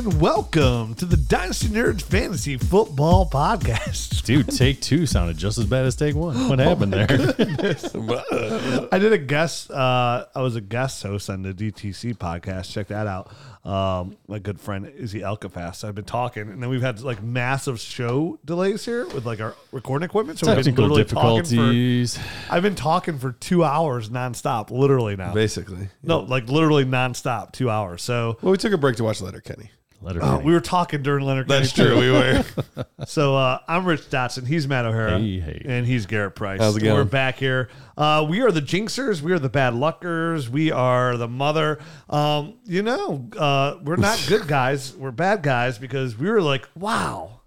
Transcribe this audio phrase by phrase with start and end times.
[0.00, 4.22] And welcome to the Dynasty Nerds Fantasy Football Podcast.
[4.24, 6.48] Dude, take two sounded just as bad as take one.
[6.48, 7.06] What happened there?
[8.90, 9.70] I did a guest.
[9.70, 12.72] Uh, I was a guest host on the DTC podcast.
[12.72, 13.30] Check that out.
[13.62, 15.84] Um, my good friend Izzy Elkafast.
[15.84, 19.54] I've been talking, and then we've had like massive show delays here with like our
[19.70, 20.38] recording equipment.
[20.38, 22.16] So we've been Technical literally talking difficulties.
[22.16, 25.34] For, I've been talking for two hours nonstop, literally now.
[25.34, 25.90] Basically.
[26.02, 28.00] No, like literally nonstop, two hours.
[28.00, 29.70] So Well, we took a break to watch Letterkenny.
[30.02, 31.46] Let her uh, we were talking during Leonard.
[31.48, 31.94] That's Kenny, too.
[31.94, 32.00] true.
[32.00, 32.44] We were.
[33.06, 34.46] So uh, I'm Rich Dotson.
[34.46, 35.18] He's Matt O'Hara.
[35.18, 35.62] Hey, hey.
[35.64, 36.60] And he's Garrett Price.
[36.60, 36.94] How's it going?
[36.94, 37.70] We're back here.
[37.96, 39.22] Uh, we are the Jinxers.
[39.22, 40.50] We are the Bad Luckers.
[40.50, 41.78] We are the Mother.
[42.10, 44.94] Um, you know, uh, we're not good guys.
[44.94, 47.39] We're bad guys because we were like, wow,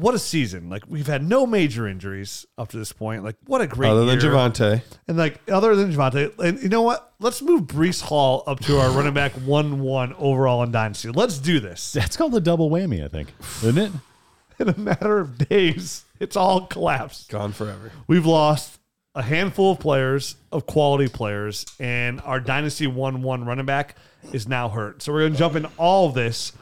[0.00, 0.68] what a season.
[0.70, 3.22] Like, we've had no major injuries up to this point.
[3.22, 4.30] Like, what a great Other than year.
[4.30, 4.82] Javonte.
[5.08, 7.12] And like other than Javonte, and you know what?
[7.18, 11.10] Let's move Breece Hall up to our running back one one overall in Dynasty.
[11.10, 11.92] Let's do this.
[11.92, 13.32] That's called the double whammy, I think.
[13.62, 13.92] Isn't it?
[14.58, 17.30] In a matter of days, it's all collapsed.
[17.30, 17.92] Gone forever.
[18.06, 18.78] We've lost
[19.14, 23.96] a handful of players, of quality players, and our Dynasty 1 1 running back
[24.32, 25.02] is now hurt.
[25.02, 26.52] So we're going to jump in all of this,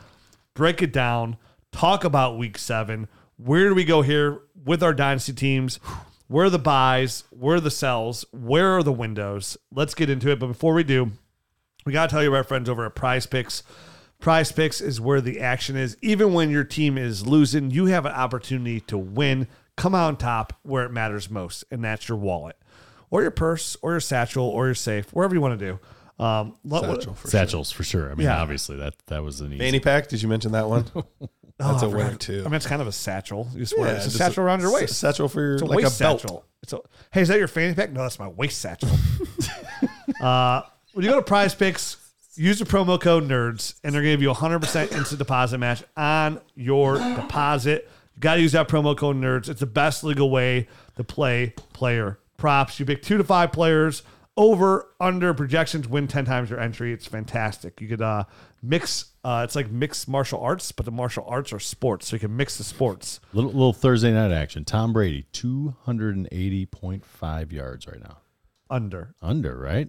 [0.55, 1.37] break it down,
[1.73, 3.09] talk about week seven.
[3.39, 5.79] Where do we go here with our Dynasty teams?
[6.27, 7.25] Where are the buys?
[7.31, 8.25] Where are the sells?
[8.33, 9.57] Where are the windows?
[9.73, 10.39] Let's get into it.
[10.39, 11.13] But before we do,
[11.87, 13.63] we got to tell you about our friends over at Prize Picks.
[14.19, 15.97] Prize Picks is where the action is.
[16.03, 20.17] Even when your team is losing, you have an opportunity to win, come out on
[20.17, 22.57] top where it matters most, and that's your wallet
[23.11, 25.79] or your purse or your satchel or your safe, wherever you want to do.
[26.23, 28.11] Um, let- Satchel for Satchels for sure.
[28.11, 28.43] I mean, Yeah.
[28.43, 29.61] obviously that that was an easy.
[29.61, 30.09] Fanny pack.
[30.09, 30.85] Did you mention that one?
[31.59, 32.43] That's Oh, a winner too.
[32.45, 33.49] I mean, it's kind of a satchel.
[33.53, 33.97] You just wear it.
[33.97, 34.99] It's a satchel around your waist.
[34.99, 36.21] Satchel for your It's a like waist a belt.
[36.21, 36.45] satchel.
[36.63, 36.79] It's a,
[37.13, 37.91] hey, is that your fanny pack?
[37.93, 38.91] No, that's my waist satchel.
[40.21, 41.97] uh, when you go to Prize Picks,
[42.35, 45.59] use the promo code NERDS, and they're going to give you a 100% instant deposit
[45.59, 47.89] match on your deposit.
[48.15, 49.49] You got to use that promo code NERDS.
[49.49, 52.79] It's the best legal way to play player props.
[52.81, 54.03] You pick two to five players
[54.37, 56.93] over, under projections, win 10 times your entry.
[56.93, 57.81] It's fantastic.
[57.81, 58.25] You could uh,
[58.63, 62.09] mix, uh, it's like mixed martial arts, but the martial arts are sports.
[62.09, 63.21] So you can mix the sports.
[63.33, 64.65] Little little Thursday night action.
[64.65, 68.19] Tom Brady, two hundred and eighty point five yards right now.
[68.71, 69.89] Under, Under, right?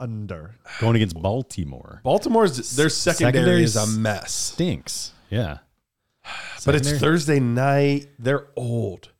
[0.00, 0.56] under.
[0.80, 2.00] Going against Baltimore.
[2.02, 4.32] Baltimore's their secondary, Secondary is a s- mess.
[4.32, 5.12] Stinks.
[5.30, 5.58] Yeah.
[6.64, 8.08] But it's Thursday night.
[8.18, 9.10] They're old.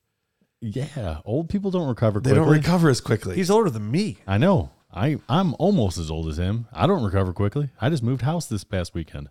[0.60, 1.18] Yeah.
[1.24, 3.34] Old people don't recover They don't recover as quickly.
[3.36, 4.18] He's older than me.
[4.26, 4.70] I know.
[4.92, 6.66] I I'm almost as old as him.
[6.72, 7.70] I don't recover quickly.
[7.80, 9.28] I just moved house this past weekend.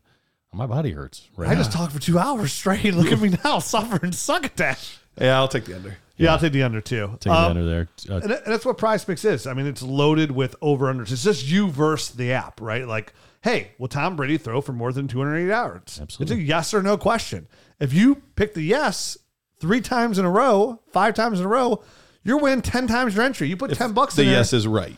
[0.54, 1.30] My body hurts.
[1.38, 1.60] Right I now.
[1.60, 2.84] just talked for two hours straight.
[2.94, 4.98] Look at me now, suffering succotash.
[5.20, 5.96] yeah, I'll take the under.
[6.18, 7.18] Yeah, I'll take the under too.
[7.20, 7.88] Take Um, it under there.
[8.10, 9.48] Uh, and and that's what Prize Picks is.
[9.48, 11.12] I mean, it's loaded with over unders.
[11.12, 12.86] It's just you versus the app, right?
[12.88, 16.00] Like, hey, will Tom Brady throw for more than 280 yards?
[16.02, 16.36] Absolutely.
[16.36, 17.48] It's a yes or no question.
[17.80, 19.18] If you pick the yes
[19.60, 21.82] three times in a row, five times in a row,
[22.24, 23.48] you're winning 10 times your entry.
[23.48, 24.98] You put 10 bucks The in there, yes is right.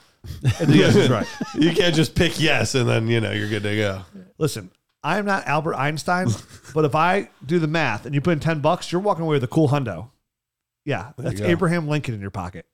[0.59, 1.28] And the yes is right.
[1.56, 4.01] You can't just pick yes and then you know you're good to go.
[4.38, 4.72] Listen,
[5.03, 6.28] I'm not Albert Einstein,
[6.73, 9.35] but if I do the math and you put in 10 bucks, you're walking away
[9.35, 10.09] with a cool hundo.
[10.85, 11.45] Yeah, that's go.
[11.47, 12.66] Abraham Lincoln in your pocket.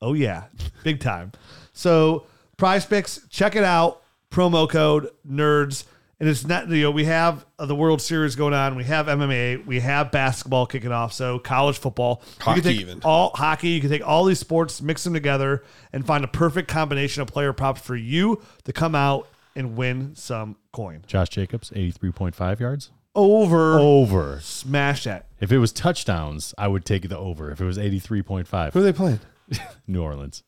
[0.00, 0.44] Oh, yeah,
[0.84, 1.32] big time.
[1.72, 4.02] So, prize picks, check it out.
[4.30, 5.84] Promo code nerds.
[6.20, 8.74] And it's not, you know, we have uh, the World Series going on.
[8.74, 9.64] We have MMA.
[9.66, 11.12] We have basketball kicking off.
[11.12, 12.22] So, college football.
[12.24, 13.00] You can Hockey take even.
[13.04, 13.68] All hockey.
[13.68, 15.62] You can take all these sports, mix them together,
[15.92, 20.16] and find a perfect combination of player props for you to come out and win
[20.16, 21.02] some coin.
[21.06, 22.90] Josh Jacobs, eighty three point five yards.
[23.14, 23.78] Over.
[23.78, 24.40] Over.
[24.40, 25.26] Smash that.
[25.40, 27.50] If it was touchdowns, I would take the over.
[27.52, 29.20] If it was eighty three point five, Who are they playing?
[29.86, 30.42] New Orleans.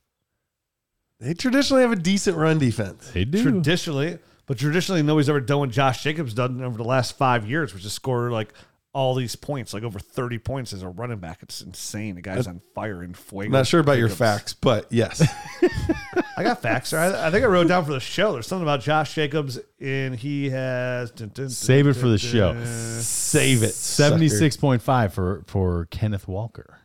[1.20, 3.10] They traditionally have a decent run defense.
[3.12, 3.42] They do.
[3.42, 4.18] Traditionally,
[4.50, 7.84] but traditionally, nobody's ever done what Josh Jacobs done over the last five years, which
[7.84, 8.52] is score like
[8.92, 11.38] all these points, like over 30 points as a running back.
[11.40, 12.16] It's insane.
[12.16, 13.46] The guy's on fire in fuego.
[13.46, 15.22] I'm not sure about your facts, but yes.
[16.36, 16.92] I got facts.
[16.92, 18.32] I, I think I wrote down for the show.
[18.32, 21.12] There's something about Josh Jacobs, and he has.
[21.12, 22.64] dun, dun, dun, Save it for the dun, show.
[22.64, 23.72] Save it.
[23.72, 24.38] Seventy sucker.
[24.40, 26.80] six point five for for Kenneth Walker.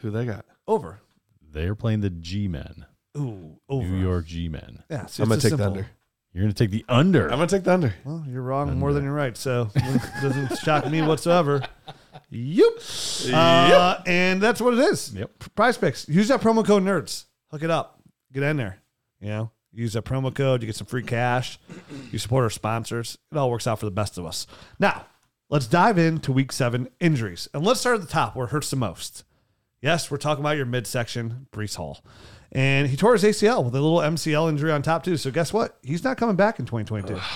[0.00, 0.44] Who they got?
[0.66, 1.00] Over.
[1.50, 2.84] They're playing the G Men,
[3.16, 3.86] Ooh, over.
[3.88, 4.82] New York G Men.
[4.90, 5.64] Yeah, see, I'm gonna take simple.
[5.64, 5.88] the under.
[6.32, 7.24] You're gonna take the under.
[7.24, 7.94] I'm gonna take the under.
[8.04, 9.36] Well, you're wrong more than you're right.
[9.36, 11.62] So it doesn't shock me whatsoever.
[12.30, 12.72] Yep.
[13.32, 15.14] Uh, and that's what it is.
[15.14, 15.54] Yep.
[15.54, 16.08] Prize picks.
[16.08, 17.24] Use that promo code nerds.
[17.50, 18.02] Hook it up.
[18.32, 18.78] Get in there.
[19.20, 21.58] You know, Use that promo code, you get some free cash.
[22.10, 23.18] You support our sponsors.
[23.30, 24.46] It all works out for the best of us.
[24.78, 25.06] Now,
[25.50, 27.48] let's dive into week seven injuries.
[27.52, 29.24] And let's start at the top where it hurts the most.
[29.80, 32.02] Yes, we're talking about your midsection, Breece Hall.
[32.52, 35.16] And he tore his ACL with a little MCL injury on top, too.
[35.18, 35.76] So guess what?
[35.82, 37.20] He's not coming back in 2022.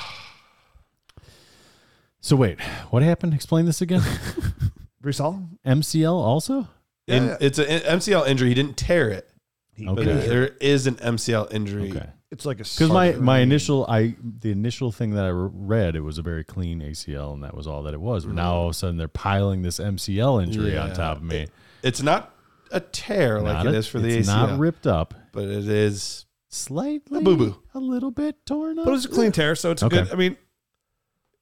[2.20, 2.60] So wait,
[2.90, 3.34] what happened?
[3.34, 4.00] Explain this again.
[5.02, 5.48] Breece Hall?
[5.66, 6.68] MCL also?
[7.08, 7.36] In- yeah.
[7.40, 8.48] It's an MCL injury.
[8.50, 9.28] He didn't tear it,
[9.76, 10.28] but Okay.
[10.28, 11.90] there is an MCL injury.
[11.90, 12.06] Okay.
[12.30, 15.96] It's like a Because my my initial I the initial thing that I re- read
[15.96, 18.24] it was a very clean ACL and that was all that it was.
[18.24, 20.94] But now all of a sudden they're piling this MCL injury on Yeah.
[20.94, 21.48] top of me.
[21.82, 22.31] It's not
[22.72, 25.14] a tear like Not it a- is for the it's ACL, not ripped up.
[25.32, 26.26] but it is.
[26.48, 27.56] Slightly, A boo-boo.
[27.74, 28.84] a little bit torn up.
[28.84, 30.02] But it's a clean tear, so it's Okay.
[30.02, 30.12] good.
[30.12, 30.36] I mean,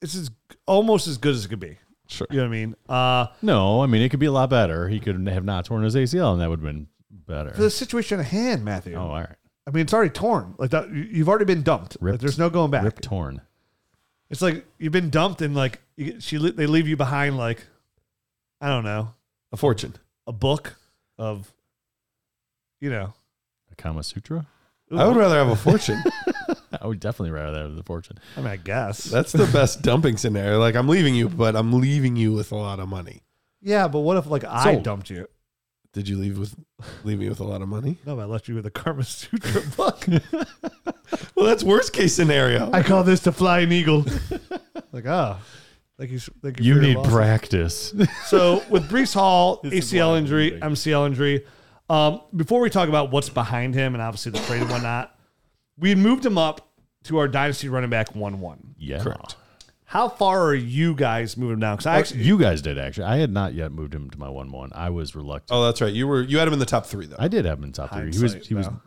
[0.00, 0.31] it's as,
[0.67, 1.79] almost as good as it could be.
[2.06, 2.27] Sure.
[2.31, 2.77] You know what I mean?
[2.88, 4.88] Uh, no, I mean it could be a lot better.
[4.88, 7.50] He could have not torn his ACL, and that would have been better.
[7.50, 8.94] for the situation at hand, Matthew.
[8.97, 9.37] oh, all right,
[9.67, 10.55] I mean, it's already torn.
[10.59, 11.97] Like that, you- you've already been dumped.
[12.00, 12.21] Like, Ripped.
[12.21, 12.85] there's no going back.
[12.85, 13.41] rip torn.
[14.29, 17.67] It's like you've been dumped, and like you, she, they leave you behind, like
[18.61, 19.15] I don't know,
[19.53, 19.94] A fortune.
[20.27, 20.77] a book
[21.20, 21.52] of,
[22.81, 23.12] you know,
[23.70, 24.46] A Kama Sutra.
[24.96, 26.02] I would rather have a fortune.
[26.81, 28.19] I would definitely rather have the fortune.
[28.37, 29.05] I mean, I guess.
[29.05, 30.58] That's the best dumping scenario.
[30.58, 33.22] Like I'm leaving you, but I'm leaving you with a lot of money.
[33.61, 35.28] yeah, but what if like I So- dumped you?
[35.93, 36.55] Did you leave with
[37.02, 37.99] leave me with a lot of money?
[38.06, 40.06] No, I left you with a Karma Sutra book.
[41.34, 42.70] Well, that's worst case scenario.
[42.72, 44.05] I call this the flying eagle.
[44.93, 45.38] like, oh,
[46.00, 46.19] thank you.
[46.19, 46.64] Thank you.
[46.75, 47.12] You need loss.
[47.12, 47.94] practice.
[48.26, 50.61] So with Breece Hall, This is why ACL injury, leaving.
[50.61, 51.47] MCL injury.
[51.88, 55.17] Um, before we talk about what's behind him and obviously the trade and whatnot,
[55.79, 56.69] we moved him up
[57.05, 58.75] to our dynasty running back one one.
[58.79, 59.37] yeah, Correct.
[59.85, 61.75] How far are you guys moving him down?
[61.75, 63.06] Because I actually, you guys did actually.
[63.06, 64.70] I had not yet moved him to my one one.
[64.73, 65.50] I was reluctant.
[65.50, 65.93] Oh, that's right.
[65.93, 67.17] You were you had him in the top three though.
[67.19, 68.03] I did have him in top three.
[68.03, 68.81] He was Hindsight he was now.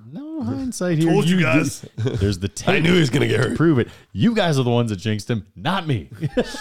[0.44, 1.12] No hindsight here.
[1.12, 1.86] Told you did- guys.
[1.98, 2.70] There's the tape.
[2.76, 3.58] I knew he was gonna get to hurt.
[3.58, 3.88] Prove it.
[4.12, 6.10] You guys are the ones that jinxed him, not me.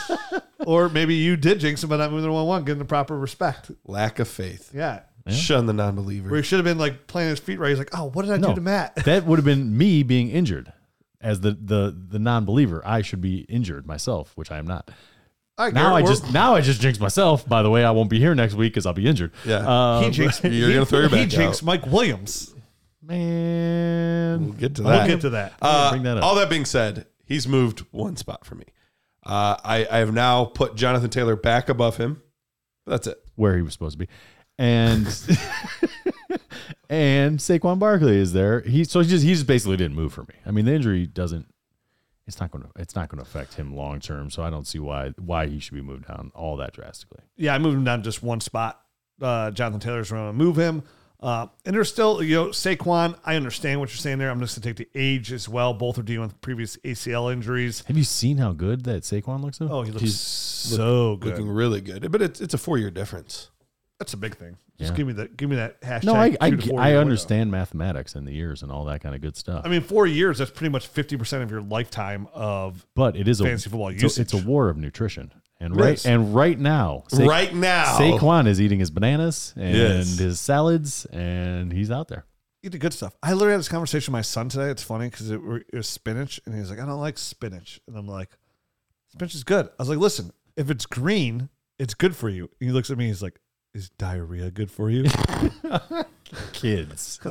[0.66, 3.18] or maybe you did jinx him by not moving to one one, getting the proper
[3.18, 3.70] respect.
[3.86, 4.70] Lack of faith.
[4.74, 6.28] Yeah, Shun the non-believer.
[6.30, 7.68] where he should have been like playing his feet right.
[7.70, 8.54] He's like, oh, what did I do No.
[8.54, 8.96] to Matt?
[9.04, 10.72] that would have been me being injured.
[11.20, 14.90] As the the the non-believer, I should be injured myself, which I am not.
[15.58, 17.48] All right, Now I Garrett, we're- just now I just jinxed myself.
[17.48, 19.30] By the way, I won't be here next week because I'll be injured.
[19.44, 19.58] Yeah.
[19.98, 20.42] Um, he jinxed.
[20.42, 21.66] You're he- gonna throw your He back jinxed out.
[21.66, 22.51] Mike Williams.
[23.02, 24.44] Man.
[24.44, 24.88] We'll get to that.
[24.88, 25.08] We'll that.
[25.08, 25.54] get to that.
[25.60, 26.24] Uh, Bring that up.
[26.24, 28.64] All that being said, he's moved one spot for me.
[29.24, 32.22] Uh, I, I have now put Jonathan Taylor back above him.
[32.86, 33.22] That's it.
[33.36, 34.08] where he was supposed to be.
[34.58, 35.06] And
[36.90, 38.60] and Saquon Barkley is there.
[38.60, 40.34] He so he just he just basically didn't move for me.
[40.44, 41.46] I mean, the injury doesn't
[42.26, 44.66] it's not going to it's not going to affect him long term, so I don't
[44.66, 47.20] see why why he should be moved down all that drastically.
[47.36, 48.80] yeah, I moved him down just one spot.
[49.20, 50.82] Uh, Jonathan Taylor's going to move him.
[51.22, 54.28] Uh, and there's still, you know, Saquon, I understand what you're saying there.
[54.28, 55.72] I'm just going to take the age as well.
[55.72, 57.84] Both are dealing with previous ACL injuries.
[57.86, 59.58] Have you seen how good that Saquon looks?
[59.58, 59.68] Though?
[59.70, 61.30] Oh, he looks He's so good.
[61.38, 62.10] Looking really good.
[62.10, 63.50] But it's it's a four year difference.
[63.98, 64.56] That's a big thing.
[64.78, 64.96] Just Yeah.
[64.96, 65.36] give me that.
[65.36, 66.04] Give me that hashtag.
[66.04, 67.00] no, I I, two to four I year window.
[67.10, 69.62] understand mathematics and the years and all that kind of good stuff.
[69.64, 70.38] I mean, four years.
[70.38, 72.84] That's pretty much 50 percent of your lifetime of.
[72.96, 75.94] but it is a fantasy football it's a- It's a war of nutrition, and right
[75.94, 76.04] is.
[76.06, 77.96] and right now, Sa- right now.
[77.98, 80.18] Saquon is eating his bananas and Yes.
[80.18, 82.24] his salads, and he's out there.
[82.64, 83.16] Eat the good stuff.
[83.22, 84.70] I literally had this conversation with my son today.
[84.70, 85.40] It's funny because it,
[85.72, 88.28] it was spinach, and he's like, "I don't like spinach," and I'm like,
[89.12, 92.68] "Spinach is good." I was like, "Listen, if it's green, it's good for you." And
[92.68, 93.06] he looks at me.
[93.08, 93.40] He's like,
[93.74, 95.04] "Is diarrhea good for you?"
[96.52, 97.18] Kids.
[97.24, 97.30] I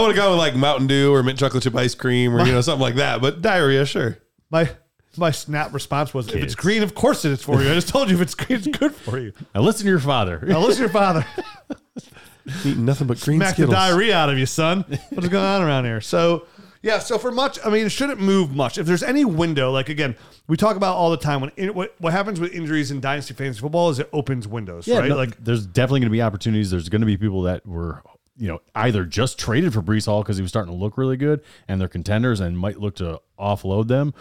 [0.00, 2.52] would have gone with like Mountain Dew or mint chocolate chip ice cream or you
[2.52, 3.20] know something like that.
[3.20, 4.18] But diarrhea, sure.
[4.50, 4.68] my
[5.18, 6.54] my snap response was, "If it's Kids.
[6.56, 8.66] green, of course it is for you." I just told you if it's green, it's
[8.78, 9.32] good for you.
[9.54, 10.40] Now listen to your father.
[10.46, 11.26] Now listen to your father.
[12.64, 13.74] Eating nothing but green Smack the Skittles.
[13.74, 14.84] diarrhea out of you, son.
[15.10, 16.02] What's going on around here?
[16.02, 16.46] So,
[16.82, 18.76] yeah, so for much, I mean, it shouldn't move much.
[18.76, 20.14] If there's any window, like again,
[20.46, 23.32] we talk about all the time when in, what, what happens with injuries in dynasty
[23.32, 25.08] fantasy football is it opens windows, Yeah, right?
[25.08, 26.70] no, like, there's definitely going to be opportunities.
[26.70, 28.02] There's going to be people that were,
[28.36, 31.16] you know, either just traded for Breece Hall because he was starting to look really
[31.16, 34.12] good, and they're contenders and might look to offload them,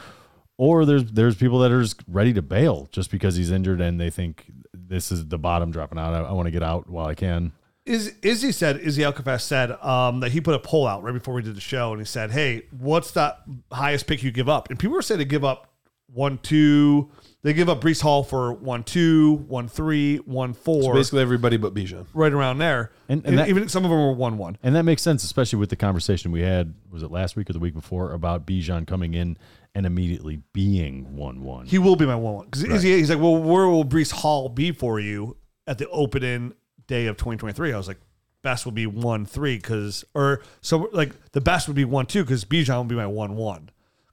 [0.58, 4.00] or there's there's people that are just ready to bail just because he's injured and
[4.00, 6.14] they think this is the bottom dropping out.
[6.14, 7.52] I, I want to get out while I can.
[7.86, 11.34] Is Izzy said, Izzy Alcafast said um, that he put a poll out right before
[11.34, 13.36] we did the show, and he said, "Hey, what's the
[13.74, 15.70] highest pick you give up?" And people were saying to give up
[16.08, 17.10] one, two.
[17.42, 21.74] They give up Breece Hall for one, two, one, three, one, four, Basically everybody but
[21.74, 22.06] Bijan.
[22.14, 22.94] right around there.
[23.10, 24.58] And- And, and that- even some of them were one, one.
[24.64, 26.74] And that makes sense, especially with the conversation we had.
[26.90, 29.38] Was it last week or the week before about Bijan coming in
[29.76, 31.66] and immediately being one one?
[31.66, 34.72] He will be my one one because he's like, well, where will Breece Hall be
[34.72, 35.38] for you
[35.68, 36.54] at the opening
[36.88, 37.74] day of 2023?
[37.74, 38.00] I was like,
[38.44, 42.24] best would be one three because or so like the best would be one two
[42.24, 43.70] because Bijan would be my one one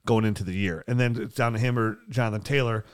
[0.07, 2.85] going into the year, and then it's down to him or Jonathan Taylor.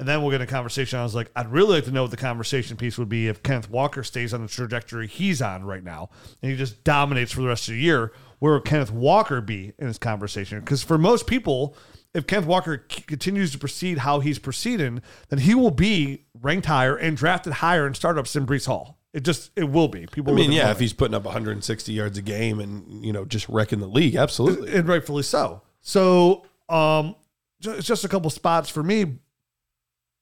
[0.00, 1.00] And then we'll get a conversation.
[1.00, 3.42] I was like, I'd really like to know what the conversation piece would be if
[3.42, 6.10] Kenneth Walker stays on the trajectory he's on right now
[6.40, 8.12] and he just dominates for the rest of the year.
[8.38, 10.60] Where would Kenneth Walker be in this conversation?
[10.60, 11.76] Because for most people,
[12.14, 16.66] if Kenneth Walker c- continues to proceed how he's proceeding, then he will be ranked
[16.66, 18.98] higher and drafted higher in startups than Breece Hall.
[19.12, 20.06] It just it will be.
[20.06, 23.24] People, I mean, yeah, if he's putting up 160 yards a game and you know
[23.24, 24.74] just wrecking the league, absolutely.
[24.74, 25.62] and rightfully so.
[25.80, 27.16] So, um,
[27.60, 29.18] it's just a couple spots for me.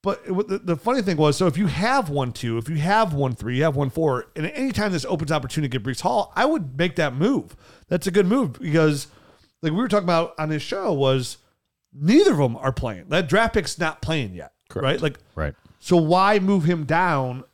[0.02, 3.12] But it, the funny thing was, so if you have one two, if you have
[3.12, 6.32] one three, you have one four, and anytime this opens opportunity to get Breece Hall,
[6.36, 7.56] I would make that move.
[7.88, 9.08] That's a good move because,
[9.62, 11.38] like we were talking about on this show, was
[11.92, 13.08] neither of them are playing.
[13.08, 15.00] That draft pick's not playing yet, right?
[15.00, 15.54] Like, Right.
[15.78, 17.44] so why move him down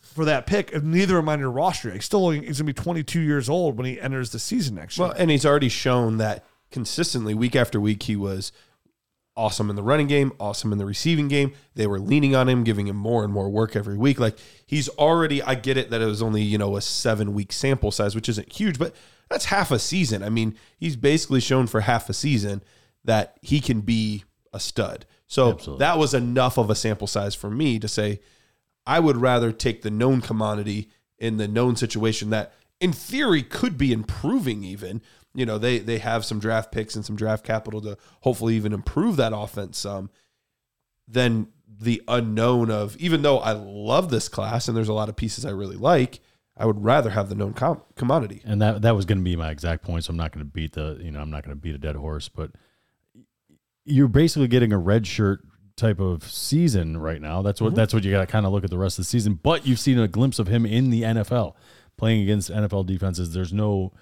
[0.00, 1.90] for that pick if neither of them on your roster?
[1.92, 4.98] He's still only, he's gonna be 22 years old when he enters the season next
[4.98, 5.08] year.
[5.08, 8.52] Well, and he's already shown that consistently week after week he was
[9.36, 11.52] awesome in the running game, awesome in the receiving game.
[11.74, 14.20] They were leaning on him, giving him more and more work every week.
[14.20, 17.52] Like he's already I get it that it was only, you know, a 7 week
[17.52, 18.94] sample size, which isn't huge, but
[19.30, 20.22] that's half a season.
[20.22, 22.62] I mean, he's basically shown for half a season
[23.04, 25.06] that he can be a stud.
[25.26, 25.84] So Absolutely.
[25.84, 28.20] that was enough of a sample size for me to say
[28.86, 30.88] I would rather take the known commodity
[31.18, 35.02] in the known situation that in theory could be improving even.
[35.34, 38.72] You know, they they have some draft picks and some draft capital to hopefully even
[38.72, 40.10] improve that offense some.
[41.06, 45.16] Then the unknown of even though I love this class and there's a lot of
[45.16, 46.20] pieces I really like,
[46.56, 48.42] I would rather have the known com- commodity.
[48.44, 50.04] And that that was going to be my exact point.
[50.04, 51.78] So I'm not going to beat the you know I'm not going to beat a
[51.78, 52.52] dead horse, but
[53.84, 55.40] you're basically getting a red shirt
[55.76, 57.42] type of season right now.
[57.42, 59.08] That's what that's what you got to kind of look at the rest of the
[59.08, 59.34] season.
[59.42, 61.54] But you've seen a glimpse of him in the NFL
[61.96, 63.32] playing against NFL defenses.
[63.32, 63.92] There's no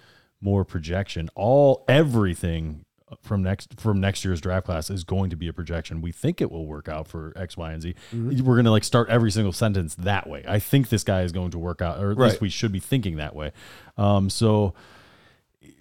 [0.40, 1.28] more projection.
[1.35, 2.85] All everything
[3.23, 6.00] from next from next year's draft class is going to be a projection.
[6.00, 7.94] We think it will work out for X, Y, and Z.
[8.12, 10.44] We're going to like start every single sentence that way.
[10.47, 12.80] I think this guy is going to work out, or at least we should be
[12.80, 13.52] thinking that way.
[13.97, 14.75] Um, so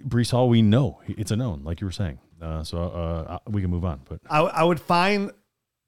[0.05, 2.19] Breece Hall, we know it's a known, like you were saying.
[2.41, 4.01] Uh, so uh, we can move on.
[4.07, 5.31] But I, I would find,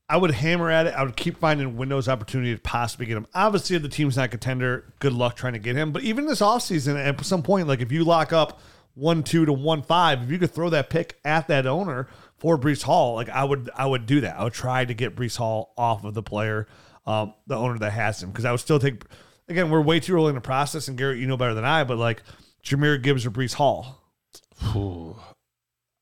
[0.08, 0.94] I would hammer at it.
[0.96, 3.27] I would keep finding windows opportunity to possibly get him.
[3.34, 5.91] Obviously, if the team's not contender, good luck trying to get him.
[5.91, 8.60] But even this offseason, at some point, like if you lock up
[8.96, 12.58] one two to one five, if you could throw that pick at that owner for
[12.58, 14.39] Breece Hall, like I would, I would do that.
[14.39, 16.68] I would try to get Breece Hall off of the player,
[17.06, 19.03] um, the owner that has him, because I would still take.
[19.48, 21.84] Again, we're way too early in the process, and Garrett, you know better than I,
[21.84, 22.22] but like
[22.63, 24.00] Jahmyr Gibbs or Breece Hall,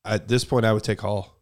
[0.08, 1.36] At this point, I would take Hall,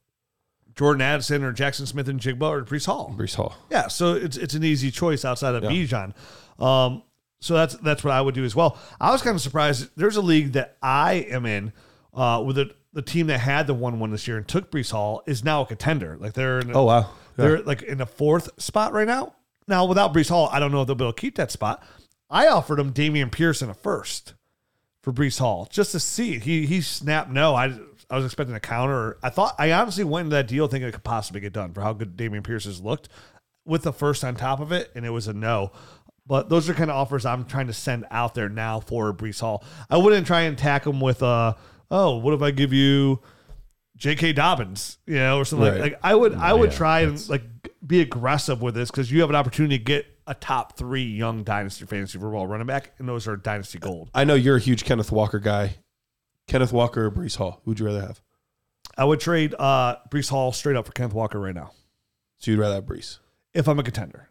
[0.74, 3.14] Jordan Addison or Jaxon Smith-Njigba or Breece Hall.
[3.16, 3.56] Breece Hall.
[3.70, 6.12] Yeah, so it's it's an easy choice outside of Bijan.
[6.58, 7.02] Um,
[7.40, 8.78] so that's that's what I would do as well.
[9.00, 9.90] I was kind of surprised.
[9.96, 11.72] There's a league that I am in
[12.12, 14.90] uh, with the the team that had the one one this year and took Breece
[14.90, 16.16] Hall is now a contender.
[16.18, 19.34] Like they're in Oh wow, they're like in the fourth spot right now.
[19.68, 21.82] Now without Breece Hall, I don't know if they'll be able to keep that spot.
[22.30, 24.34] I offered him Dameon Pierce a first
[25.02, 26.38] for Breece Hall just to see.
[26.38, 27.54] He he snapped no.
[27.54, 27.78] I
[28.10, 29.18] I was expecting a counter.
[29.22, 31.80] I thought I honestly went into that deal thinking it could possibly get done for
[31.80, 33.08] how good Dameon Pierce has looked
[33.64, 35.72] with the first on top of it, and it was a no.
[36.26, 39.40] But those are kind of offers I'm trying to send out there now for Breece
[39.40, 39.64] Hall.
[39.90, 41.54] I wouldn't try and tack him with uh
[41.90, 43.20] oh, what if I give you
[43.96, 44.34] J.K.
[44.34, 45.80] Dobbins, you know, or something Right.
[45.80, 47.42] like, like I would I would yeah, try and like
[47.86, 51.44] be aggressive with this because you have an opportunity to get a top three young
[51.44, 54.10] dynasty fantasy football running back, and those are dynasty gold.
[54.12, 55.76] I know you're a huge Kenneth Walker guy.
[56.46, 57.60] Kenneth Walker or Breece Hall?
[57.64, 58.20] Who'd you rather have?
[58.96, 61.72] I would trade uh Breece Hall straight up for Kenneth Walker right now
[62.38, 63.18] So you'd rather have Breece.
[63.54, 64.28] if I'm a contender.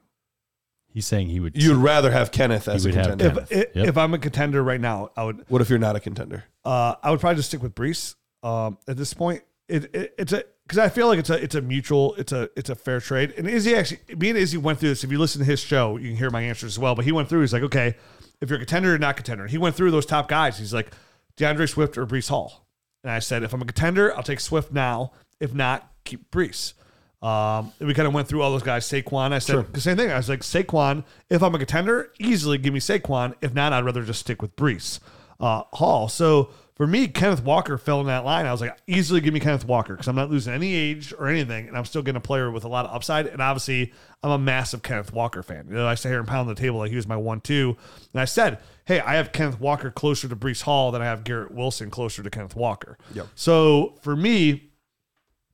[0.87, 1.61] he's saying he would.
[1.61, 3.41] You'd rather have Kenneth as a would have contender.
[3.41, 3.67] If Kenneth.
[3.75, 3.97] if, Yep.
[3.97, 6.45] I'm a contender right now, I would what if you're not a contender?
[6.63, 8.15] uh I would probably just stick with Breece.
[8.43, 11.55] Um, at this point, it, it it's a because I feel like it's a it's
[11.55, 13.33] a mutual it's a it's a fair trade.
[13.37, 15.03] And Izzy actually me and Izzy went through this.
[15.03, 16.95] If you listen to his show, you can hear my answers as well.
[16.95, 17.41] But he went through.
[17.41, 17.95] He's like, okay,
[18.41, 20.57] if you're a contender or not contender, he went through those top guys.
[20.59, 20.91] He's like
[21.37, 22.67] D'Andre Swift or Breece Hall.
[23.03, 25.11] And I said, if I'm a contender, I'll take Swift now.
[25.39, 26.73] If not, keep Breece.
[27.21, 28.85] Um, we kind of went through all those guys.
[28.85, 30.11] Saquon, I said the same thing.
[30.11, 33.33] I was like, Saquon, if I'm a contender, easily give me Saquon.
[33.41, 34.99] If not, I'd rather just stick with Breece
[35.39, 36.07] uh, Hall.
[36.07, 38.45] So for me, Kenneth Walker fell in that line.
[38.45, 41.27] I was like, easily give me Kenneth Walker because I'm not losing any age or
[41.27, 43.27] anything, and I'm still getting a player with a lot of upside.
[43.27, 45.67] And obviously, I'm a massive Kenneth Walker fan.
[45.69, 47.77] You know, I sit here and pound the table like he was my one-two,
[48.13, 51.23] and I said, hey, I have Kenneth Walker closer to Breece Hall than I have
[51.23, 52.97] Garrett Wilson closer to Kenneth Walker.
[53.13, 53.27] Yep.
[53.35, 54.71] So for me,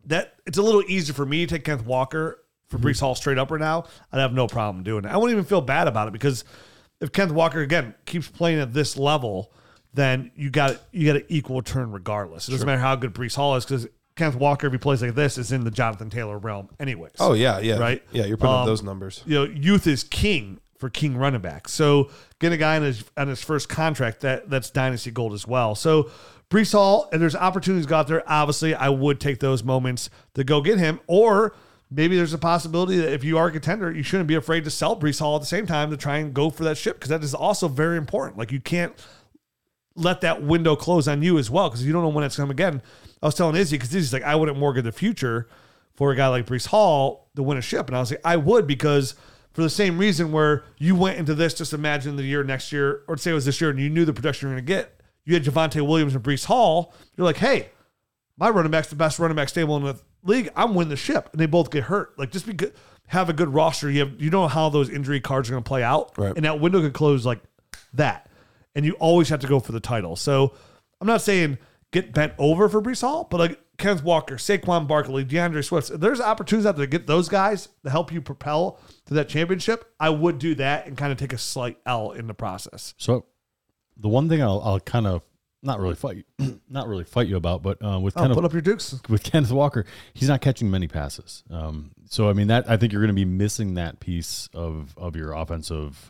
[0.05, 2.87] that it's a little easier for me to take Kenneth Walker for mm-hmm.
[2.87, 3.85] Breece Hall straight up right now.
[4.11, 5.09] I'd have no problem doing it.
[5.09, 6.43] I wouldn't even feel bad about it because
[6.99, 9.53] if Kenneth Walker again keeps playing at this level,
[9.93, 12.47] then you got you got an equal turn regardless.
[12.47, 15.15] It doesn't matter how good Breece Hall is because Kenneth Walker, if he plays like
[15.15, 17.13] this, is in the Jonathan Taylor realm, anyways.
[17.19, 18.03] Oh yeah, yeah, Right?
[18.11, 19.23] Yeah, you're putting up Um, those numbers.
[19.25, 21.67] you know, youth is king for king running back.
[21.67, 25.45] So get a guy on his on his first contract that that's dynasty gold as
[25.47, 25.75] well.
[25.75, 26.09] So
[26.49, 28.23] Breece Hall, and there's opportunities got there.
[28.27, 30.99] Obviously, I would take those moments to go get him.
[31.07, 31.55] Or
[31.89, 34.69] maybe there's a possibility that if you are a contender, you shouldn't be afraid to
[34.69, 37.09] sell Breece Hall at the same time to try and go for that ship because
[37.09, 38.37] that is also very important.
[38.37, 38.93] Like you can't
[40.01, 42.51] let that window close on you as well because you don't know when it's coming
[42.51, 42.81] again.
[43.21, 45.47] I was telling Izzy because Izzy's like, I wouldn't mortgage the future
[45.93, 47.87] for a guy like Breece Hall to win a ship.
[47.87, 49.15] And I was like, I would because
[49.53, 53.03] for the same reason where you went into this, just imagine the year next year,
[53.07, 55.01] or say it was this year and you knew the production you're going to get.
[55.25, 56.93] You had Javonte Williams and Breece Hall.
[57.15, 57.69] You're like, hey,
[58.37, 60.49] my running back's the best running back stable in the league.
[60.55, 61.29] I'm winning the ship.
[61.31, 62.17] And they both get hurt.
[62.17, 62.73] Like just be good,
[63.07, 63.89] have a good roster.
[63.89, 66.17] You have you know how those injury cards are going to play out.
[66.17, 66.35] Right.
[66.35, 67.39] And that window could close like
[67.93, 68.27] that.
[68.75, 70.15] And you always have to go for the title.
[70.15, 70.53] So
[70.99, 71.57] I'm not saying
[71.91, 76.21] get bent over for Breece Hall, but like Kenneth Walker, Saquon Barkley, D'Andre Swift, there's
[76.21, 80.09] opportunities out there to get those guys to help you propel to that championship, I
[80.11, 82.93] would do that and kind of take a slight L in the process.
[82.97, 83.25] So
[83.97, 85.21] the one thing I'll, I'll kind of
[85.63, 86.25] not really fight,
[86.69, 88.99] not really fight you about, but uh, with Oh, kind put up your dukes.
[89.09, 91.43] with Kenneth Walker, he's not catching many passes.
[91.49, 94.93] Um, so I mean that I think you're going to be missing that piece of
[94.97, 96.09] of your offensive,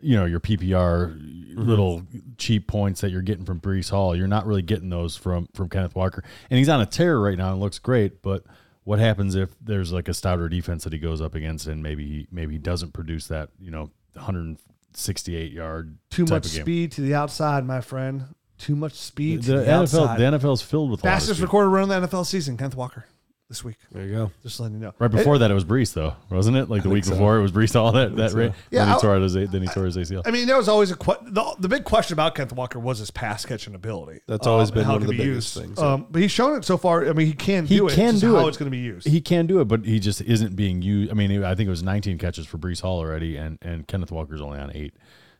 [0.00, 1.60] you know, your PPR mm-hmm.
[1.62, 2.02] little
[2.36, 4.14] cheap points that you're getting from Breece Hall.
[4.14, 7.36] You're not really getting those from from Kenneth Walker, and he's on a tear right
[7.36, 8.22] now and looks great.
[8.22, 8.44] But
[8.84, 12.06] what happens if there's like a stouter defense that he goes up against, and maybe
[12.06, 16.62] he, maybe he doesn't produce that, you know, 168 yard Too type much of game.
[16.62, 18.34] speed to the outside, my friend.
[18.56, 20.18] Too much speed to The the, NFL, outside.
[20.18, 21.42] the NFL is filled with a Fastest speed.
[21.42, 23.04] recorded run of the NFL season, Kenneth Walker,
[23.48, 23.76] this week.
[23.90, 24.30] There you go.
[24.42, 24.94] Just letting you know.
[24.98, 26.68] Right before that, it was Breece, though, wasn't it?
[26.68, 27.12] Like the week so.
[27.12, 28.52] before, it was Breece all that that rate.
[28.70, 30.22] Yeah, then he tore his then he tore his ACL.
[30.26, 32.98] I mean, there was always a que- the, the big question about Kenneth Walker was
[32.98, 34.20] his pass catching ability.
[34.26, 35.66] That's always and been how one it of the be biggest used.
[35.66, 35.78] things.
[35.78, 37.08] Um, but he's shown it so far.
[37.08, 37.92] I mean, he can he do it.
[37.92, 38.48] He can do how it.
[38.48, 39.06] it's going to be used.
[39.06, 41.10] He can do it, but he just isn't being used.
[41.10, 44.12] I mean, I think it was 19 catches for Breece Hall already, and and Kenneth
[44.12, 44.94] Walker's only on eight.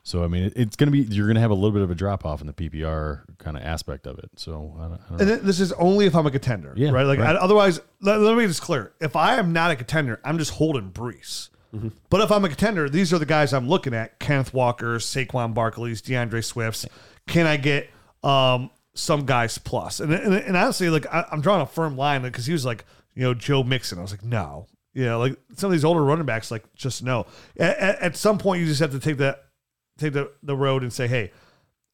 [0.08, 1.82] So I mean, it, it's going to be you're going to have a little bit
[1.82, 4.30] of a drop off in the PPR kind of aspect of it.
[4.36, 5.36] So I don't, I don't and know.
[5.36, 7.02] this is only if I'm a contender, Yeah, right?
[7.02, 7.36] Like right.
[7.36, 10.38] I, otherwise, let, let me make this clear: if I am not a contender, I'm
[10.38, 11.50] just holding Breece.
[11.74, 11.88] Mm-hmm.
[12.08, 15.52] But if I'm a contender, these are the guys I'm looking at: Kenneth Walker, Saquon
[15.52, 16.86] Barkley's, D'Andre Swift's.
[17.26, 17.90] Can I get
[18.24, 20.00] um, some guys plus?
[20.00, 22.86] And and, and honestly, like I, I'm drawing a firm line because he was like,
[23.14, 23.98] you know, Joe Mixon.
[23.98, 24.68] I was like, no.
[24.94, 27.26] Yeah, like some of these older running backs, like just no.
[27.58, 29.44] At, at, at some point, you just have to take that
[29.98, 31.32] take the, the road and say, hey,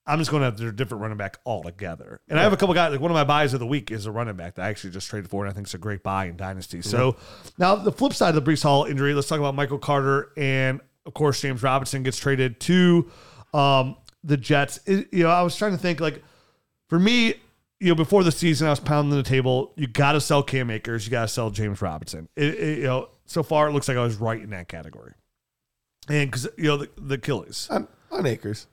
[0.07, 2.21] I'm just going to have a different running back altogether.
[2.29, 4.05] And I have a couple guys, like one of my buys of the week is
[4.05, 6.03] a running back that I actually just traded for, and I think it's a great
[6.03, 6.83] buy in Dynasty.
[6.83, 7.17] So
[7.57, 10.31] now the flip side of the Breece Hall injury, let's talk about Michael Carter.
[10.37, 13.11] And of course, James Robinson gets traded to
[13.55, 14.79] um, the Jets.
[14.87, 16.23] It- you know, I was trying to think, like,
[16.91, 17.35] for me,
[17.81, 19.73] you know, before the season, I was pounding the table.
[19.77, 21.07] You got to sell Cam Akers.
[21.07, 22.29] You got to sell James Robinson.
[22.37, 25.15] It, it- you know, so far it looks like I was right in that category.
[26.09, 27.69] And because you know the, the Achilles.
[27.71, 28.67] On, on Akers.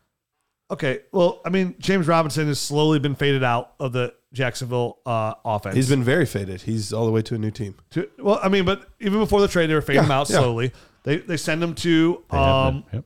[0.69, 5.33] Okay, well, I mean, James Robinson has slowly been faded out of the Jacksonville uh,
[5.43, 5.75] offense.
[5.75, 6.61] He's been very faded.
[6.61, 7.75] He's all the way to a new team.
[7.91, 10.29] to, well, I mean, but even before the trade, they were fading Yeah, him out
[10.29, 10.37] yeah.
[10.39, 10.71] slowly.
[11.03, 13.03] They they send him to They um yep.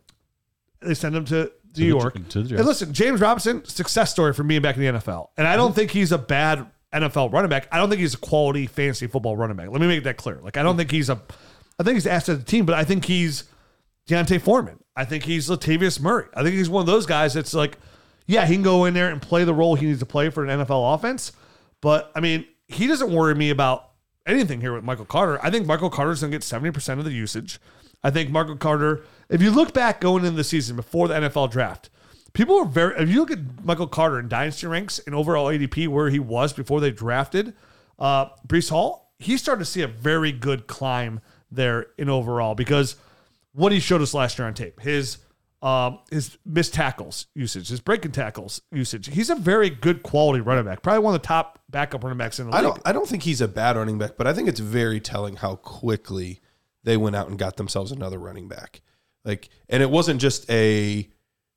[0.82, 2.30] they send him to New the- York.
[2.30, 2.60] to the Jets.
[2.60, 5.74] and listen, James Robinson, success story for me back in the NFL, and I don't
[5.74, 7.68] think he's a bad NFL running back.
[7.72, 9.70] I don't think he's a quality fantasy football running back.
[9.70, 10.40] Let me make that clear.
[10.44, 11.20] Like I don't think he's a,
[11.80, 13.46] I think he's asset of the team, but I think he's
[14.08, 14.80] D'Onta Foreman.
[14.96, 16.28] I think he's Latavius Murray.
[16.34, 17.78] I think he's one of those guys that's like,
[18.28, 20.46] yeah, he can go in there and play the role he needs to play for
[20.46, 21.32] an NFL offense.
[21.82, 23.92] But I mean, he doesn't worry me about
[24.26, 25.40] anything here with Michael Carter.
[25.44, 27.60] I think Michael Carter's going to get 70% of the usage.
[28.04, 31.52] I think Michael Carter, if you look back going into the season before the NFL
[31.52, 31.90] draft,
[32.34, 35.88] people were very, if you look at Michael Carter in dynasty ranks and overall ADP
[35.88, 37.54] where he was before they drafted
[38.00, 42.96] uh, Breece Hall, he started to see a very good climb there in overall because
[43.56, 45.18] what he showed us last year on tape, his
[45.62, 49.08] um, his missed tackles usage, his breaking tackles usage.
[49.08, 52.40] He's a very good quality running back, probably one of the top backup running backs
[52.40, 52.74] in the I league.
[52.74, 52.82] don't.
[52.86, 55.56] I don't think he's a bad running back, but I think it's very telling how
[55.56, 56.42] quickly
[56.84, 58.82] they went out and got themselves another running back.
[59.24, 61.10] Like, and it wasn't just a,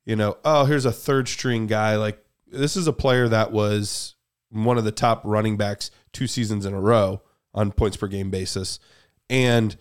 [0.07, 1.97] you know, oh, here's a third string guy.
[1.97, 4.15] Like, this is a player that was
[4.49, 7.21] one of the top running backs two seasons in a row
[7.53, 8.79] on points per game basis,
[9.29, 9.77] and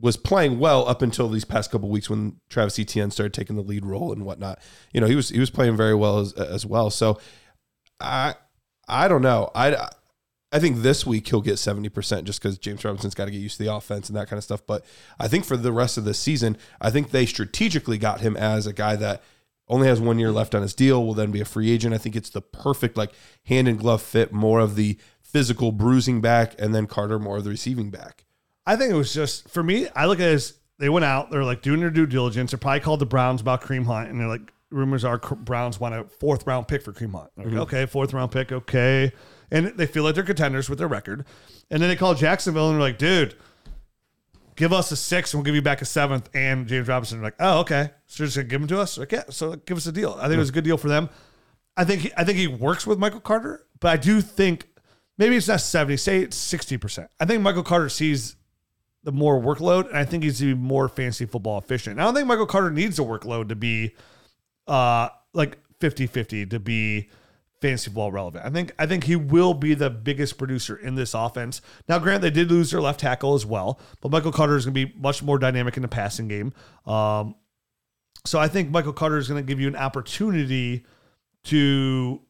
[0.00, 3.62] was playing well up until these past couple weeks when Travis Etienne started taking the
[3.62, 4.60] lead role and whatnot.
[4.92, 6.90] You know, he was he was playing very well as, as well.
[6.90, 7.20] So,
[8.00, 8.34] I
[8.86, 9.50] I don't know.
[9.54, 9.88] I
[10.50, 13.58] I think this week he'll get 70% just because James Robinson's got to get used
[13.58, 14.62] to the offense and that kind of stuff.
[14.66, 14.84] But
[15.18, 18.66] I think for the rest of the season, I think they strategically got him as
[18.66, 19.22] a guy that
[19.68, 21.92] only has one year left on his deal, will then be a free agent.
[21.92, 23.12] I think it's the perfect, like,
[23.44, 27.44] hand and glove fit, more of the physical bruising back, and then Carter more of
[27.44, 28.24] the receiving back.
[28.68, 29.88] I think it was just for me.
[29.96, 31.30] I look at it as they went out.
[31.30, 32.50] They're like doing their due diligence.
[32.50, 35.94] They probably called the Browns about Kareem Hunt, and they're like, rumors are Browns want
[35.94, 37.30] a fourth round pick for Kareem Hunt.
[37.34, 37.60] Like, mm-hmm.
[37.60, 38.52] Okay, fourth round pick.
[38.52, 39.10] Okay,
[39.50, 41.24] and they feel like they're contenders with their record.
[41.70, 43.36] And then they call Jacksonville, and they're like, dude,
[44.54, 46.28] give us a six, and we'll give you back a seventh.
[46.34, 48.98] And James Robinson, like, oh, okay, so you're just gonna give him to us?
[48.98, 50.12] Like, yeah, so give us a deal.
[50.18, 51.08] I think it was a good deal for them.
[51.74, 54.68] I think he, I think he works with Michael Carter, but I do think
[55.16, 55.96] maybe it's not seventy.
[55.96, 57.08] Say it's sixty percent.
[57.18, 58.36] I think Michael Carter sees
[59.08, 61.98] the more workload, and I think he's to be more fantasy football efficient.
[61.98, 63.94] I don't think Michael Carter needs a workload to be
[64.66, 67.08] uh like 50-50 to be
[67.62, 68.44] fantasy football relevant.
[68.44, 71.62] I think I think he will be the biggest producer in this offense.
[71.88, 74.74] Now, grant they did lose their left tackle as well, but Michael Carter is going
[74.74, 76.52] to be much more dynamic in the passing game.
[76.84, 77.34] Um,
[78.26, 80.84] so I think Michael Carter is going to give you an opportunity
[81.44, 82.20] to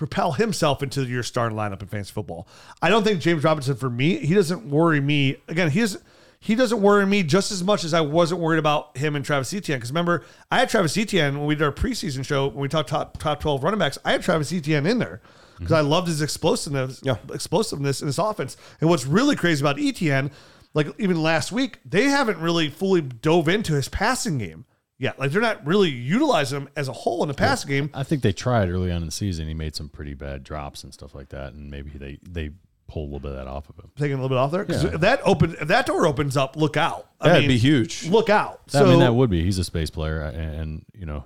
[0.00, 2.48] propel himself into your starting lineup in fantasy football.
[2.80, 5.36] I don't think James Robinson for me, he doesn't worry me.
[5.46, 5.98] Again, he is
[6.42, 9.52] he doesn't worry me just as much as I wasn't worried about him and Travis
[9.52, 9.76] Etienne.
[9.78, 12.88] Because remember, I had Travis Etienne when we did our preseason show when we talked
[12.88, 13.98] top top twelve running backs.
[14.06, 15.20] I had Travis Etienne in there
[15.58, 17.16] because I loved his explosiveness, Yeah.
[17.30, 18.56] explosiveness in his offense.
[18.80, 20.30] And what's really crazy about Etienne,
[20.72, 24.64] like even last week, they haven't really fully dove into his passing game
[25.00, 25.18] yet.
[25.18, 27.90] Like they're not really utilizing him as a whole in the passing game.
[27.92, 29.48] I think they tried early on in the season.
[29.48, 32.50] He made some pretty bad drops and stuff like that, and maybe they they
[32.86, 33.90] pull a little bit of that off of him.
[33.96, 34.94] Taking a little bit off there because Yeah.
[34.94, 37.08] if that open if that door opens up, look out.
[37.20, 38.06] I That'd mean, be huge.
[38.06, 38.60] Look out.
[38.74, 39.42] I mean, that would be.
[39.44, 41.24] He's a space player, and, and you know,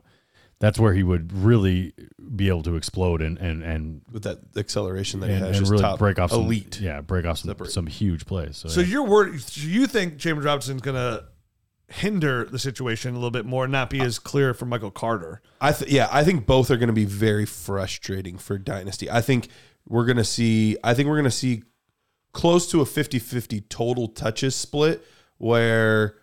[0.60, 1.92] that's where he would really
[2.36, 5.60] be able to explode and and and With that acceleration that he and, has, and
[5.64, 6.80] just really top break off some elite.
[6.80, 7.70] yeah, break off some, Separate.
[7.70, 8.56] some huge plays.
[8.58, 8.86] So, So yeah.
[8.88, 9.40] you're worried?
[9.56, 11.24] You think James Robinson's going to
[11.94, 15.40] hinder the situation a little bit more, not be as clear for Michael Carter?
[15.60, 19.10] I th- yeah, I think both are going to be very frustrating for Dynasty.
[19.10, 19.48] I think
[19.86, 21.62] we're going to see I think we're going to see
[22.32, 25.06] close to a 50-50 total touches split
[25.38, 26.16] where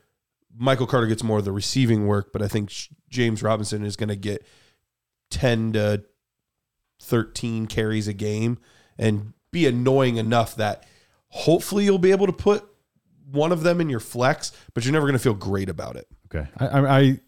[0.57, 2.71] Michael Carter gets more of the receiving work, but I think
[3.09, 4.45] James Robinson is going to get
[5.29, 6.03] 10 to
[7.01, 8.59] 13 carries a game
[8.97, 10.85] and be annoying enough that
[11.29, 12.67] hopefully you'll be able to put
[13.31, 16.07] one of them in your flex, but you're never going to feel great about it.
[16.33, 16.47] Okay.
[16.57, 17.19] I, I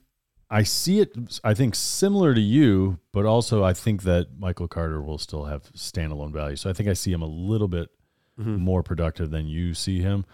[0.49, 1.15] I see it.
[1.43, 5.63] I think similar to you, but also I think that Michael Carter will still have
[5.73, 6.55] standalone value.
[6.55, 7.89] So I think I see him a little bit
[8.37, 10.25] more productive than you see him.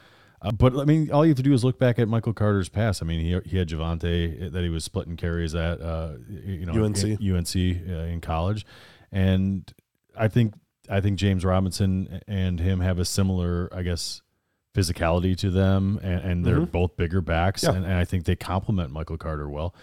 [0.41, 2.69] Uh, but I mean, all you have to do is look back at Michael Carter's
[2.69, 3.01] past.
[3.03, 6.83] I mean, he he had Javonte that he was splitting carries at, uh, you know,
[6.85, 7.03] UNC.
[7.03, 8.65] in- UNC uh, in college,
[9.11, 9.69] and
[10.17, 10.53] I think
[10.89, 14.21] I think James Robinson and him have a similar, I guess,
[14.79, 16.71] physicality to them, and, and they're mm-hmm.
[16.71, 17.73] both bigger backs, Yeah.
[17.73, 19.75] and, and I think they complement Michael Carter well.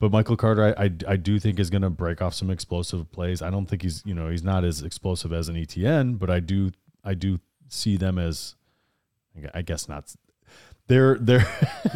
[0.00, 3.10] But Michael Carter, I, I, I do think is going to break off some explosive
[3.12, 3.40] plays.
[3.40, 6.40] I don't think he's you know he's not as explosive as an Etienne, but I
[6.40, 6.72] do
[7.04, 8.56] I do see them as
[9.54, 10.14] I guess not.
[10.86, 11.46] They're they're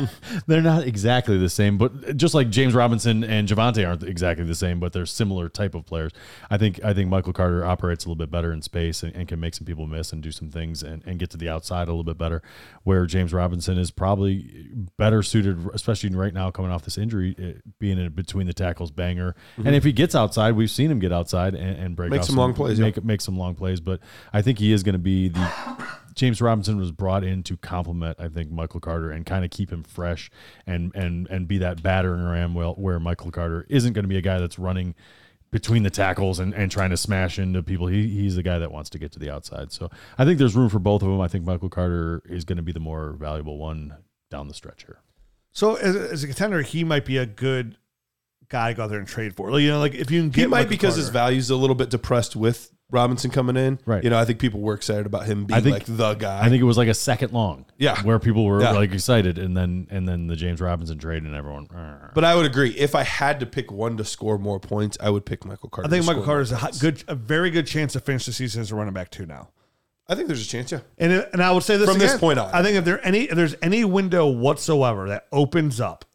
[0.47, 4.55] they're not exactly the same, but just like James Robinson and Javonte aren't exactly the
[4.55, 6.13] same, but they're similar type of players.
[6.51, 9.29] I think I think Michael Carter operates a little bit better in space and, and
[9.29, 11.89] can make some people miss and do some things and, and get to the outside
[11.89, 12.43] a little bit better.
[12.85, 17.61] Where James Robinson is probably better suited, especially right now coming off this injury, eh,
[17.79, 19.37] being a between the tackles banger.
[19.59, 22.27] And if he gets outside, we've seen him get outside and, and break Make off
[22.27, 22.87] some long plays, yeah.
[22.87, 23.81] make make some long plays.
[23.81, 24.01] But
[24.33, 25.87] I think he is going to be the
[26.19, 29.73] James Robinson was brought in to complement, I think, Michael Carter and kind of keep
[29.73, 30.31] him fresh
[30.67, 34.19] and and and be that battering ram well where Michael Carter isn't going to be
[34.19, 34.97] a guy that's running
[35.51, 37.87] between the tackles and, and trying to smash into people.
[37.87, 39.73] He, he's the guy that wants to get to the outside.
[39.73, 41.21] So I think there's room for both of them.
[41.21, 43.95] I think Michael Carter is going to be the more valuable one
[44.31, 44.99] down the stretch here.
[45.53, 47.79] So as, as a contender, he might be a good
[48.49, 49.51] guy to go out there and trade for.
[49.51, 51.19] Like, you know, like if you can get He might Michael because his Carter.
[51.19, 53.79] value's a little bit depressed with Robinson coming in.
[53.85, 54.03] Right.
[54.03, 56.41] You know, I think people were excited about him I being think- like the guy.
[56.45, 57.67] I think it was like a second long.
[57.77, 58.01] Yeah.
[58.03, 58.71] Where people were Yeah.
[58.73, 61.69] like excited and then and then the James Robinson trade and everyone
[62.15, 62.71] but I would agree.
[62.71, 65.89] If I had to pick one to score more points, I would pick Michael Carter.
[65.89, 66.79] I think Michael score Carter is a hot- points.
[66.81, 69.51] good, a very good chance to finish the season as a running back too now.
[70.11, 70.81] I think there's a chance, yeah.
[70.97, 72.51] And it- and I would say this From this point on.
[72.55, 76.07] I think if there any if there's any window whatsoever that opens up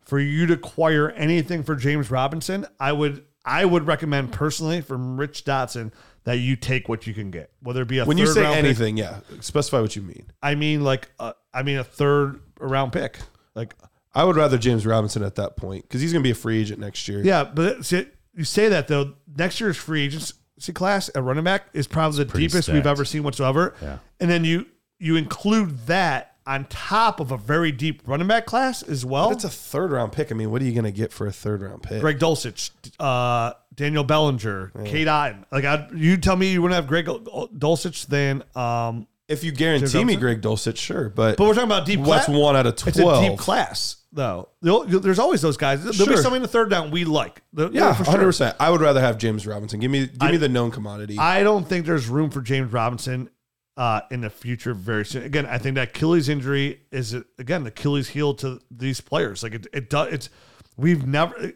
[0.00, 5.18] for you to acquire anything for James Robinson, I would I would recommend personally from
[5.18, 5.92] Rich Dotson
[6.24, 8.56] that you take what you can get, whether it be a When you say round
[8.56, 10.26] pick- anything, yeah, specify what you mean.
[10.42, 13.18] I mean like uh, I mean a third round pick,
[13.54, 13.74] like
[14.14, 16.60] I would rather James Robinson at that point because he's going to be a free
[16.60, 17.22] agent next year.
[17.22, 17.44] yeah.
[17.44, 20.34] But see, you say that though, next year's free agency
[20.74, 23.74] class at running back is probably the pretty deepest we've ever seen whatsoever.
[23.80, 23.98] Yeah.
[24.18, 24.66] And then you
[24.98, 29.30] you include that on top of a very deep running back class as well.
[29.30, 30.32] It's a third round pick.
[30.32, 32.00] I mean, what are you going to get for a third round pick?
[32.00, 35.44] Greg Dulcich, uh, Daniel Bellinger, Cade Otton.
[35.52, 40.04] Like I, you tell me you wouldn't have Greg Dulcich, then um, If you guarantee
[40.04, 42.00] me Greg Dulcich, sure, but, but we're talking about deep.
[42.00, 42.36] what's class.
[42.36, 42.96] one out of twelve?
[42.96, 44.48] It's a deep class, though.
[44.60, 45.84] There'll- There's always those guys.
[45.84, 47.42] There'll be something in the third down we like.
[47.52, 48.28] The- Yeah, for hundred sure.
[48.28, 48.56] percent.
[48.58, 49.78] I would rather have James Robinson.
[49.78, 51.16] Give me, give me the known commodity.
[51.16, 53.30] I don't think there's room for James Robinson
[53.76, 55.22] uh, in the future very soon.
[55.22, 59.42] Again, I think that Achilles injury is again the Achilles heel to these players.
[59.42, 60.12] Like it, it does.
[60.12, 60.30] It's
[60.76, 61.52] we've never.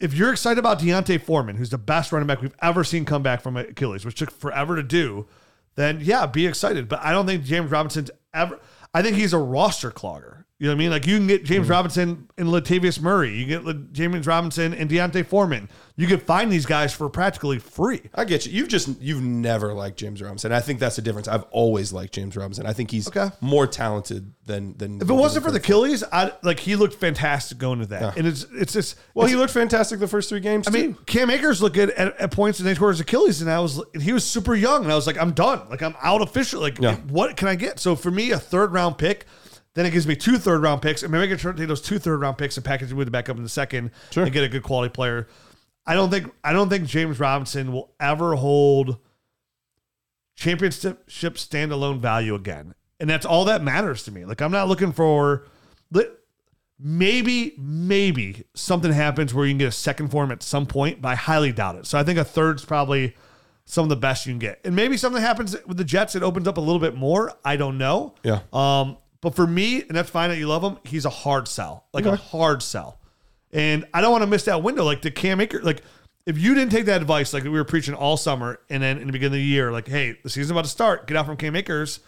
[0.00, 3.22] If you're excited about D'Onta Foreman, who's the best running back we've ever seen come
[3.22, 5.26] back from Achilles, which took forever to do,
[5.76, 6.88] then yeah, be excited.
[6.88, 8.60] But I don't think James Robinson's ever.
[8.92, 10.44] I think he's a roster clogger.
[10.58, 10.90] You know what I mean?
[10.90, 13.36] Like you can get James Robinson and Latavius Murray.
[13.36, 15.68] You get James Robinson and D'Onta Foreman.
[15.96, 18.02] You can find these guys for practically free.
[18.12, 18.52] I get you.
[18.52, 20.50] You've just you've never liked James Robinson.
[20.50, 21.28] I think that's the difference.
[21.28, 22.66] I've always liked James Robinson.
[22.66, 23.30] I think he's Okay.
[23.40, 25.00] more talented than than.
[25.00, 28.16] If it wasn't for the Achilles, I like he looked fantastic going to that.
[28.16, 30.66] And it's it's just well, it's- he looked fantastic the first three games.
[30.66, 33.48] I mean, Cam Akers looked good at, at points and they tore his Achilles, and
[33.48, 35.60] I was he was super young, and I was like, I'm done.
[35.70, 36.62] Like I'm out officially.
[36.72, 36.96] Like Yeah.
[37.08, 37.78] what can I get?
[37.78, 39.26] So for me, a third round pick.
[39.74, 41.98] Then it gives me two third round picks, and maybe I can take those two
[41.98, 44.22] third round picks and package them with the back up in the second Sure.
[44.24, 45.26] and get a good quality player.
[45.86, 48.98] I don't think I don't think James Robinson will ever hold
[50.36, 52.74] championship standalone value again.
[53.00, 54.24] And that's all that matters to me.
[54.24, 55.46] Like I'm not looking for
[56.78, 61.08] maybe maybe something happens where you can get a second form at some point, but
[61.08, 61.86] I highly doubt it.
[61.86, 63.14] So I think a third's probably
[63.64, 64.60] some of the best you can get.
[64.64, 67.32] And maybe something happens with the Jets it opens up a little bit more.
[67.44, 68.14] I don't know.
[68.22, 68.40] Yeah.
[68.52, 71.86] Um but for me, and that's fine that you love him, he's a hard sell.
[71.94, 73.00] Like a hard sell.
[73.54, 74.84] And I don't want to miss that window.
[74.84, 75.82] Like the Cam Akers, like
[76.26, 79.06] if you didn't take that advice, like we were preaching all summer, and then in
[79.06, 81.36] the beginning of the year, like, hey, the season's about to start, get out from
[81.36, 82.00] Cam Akers.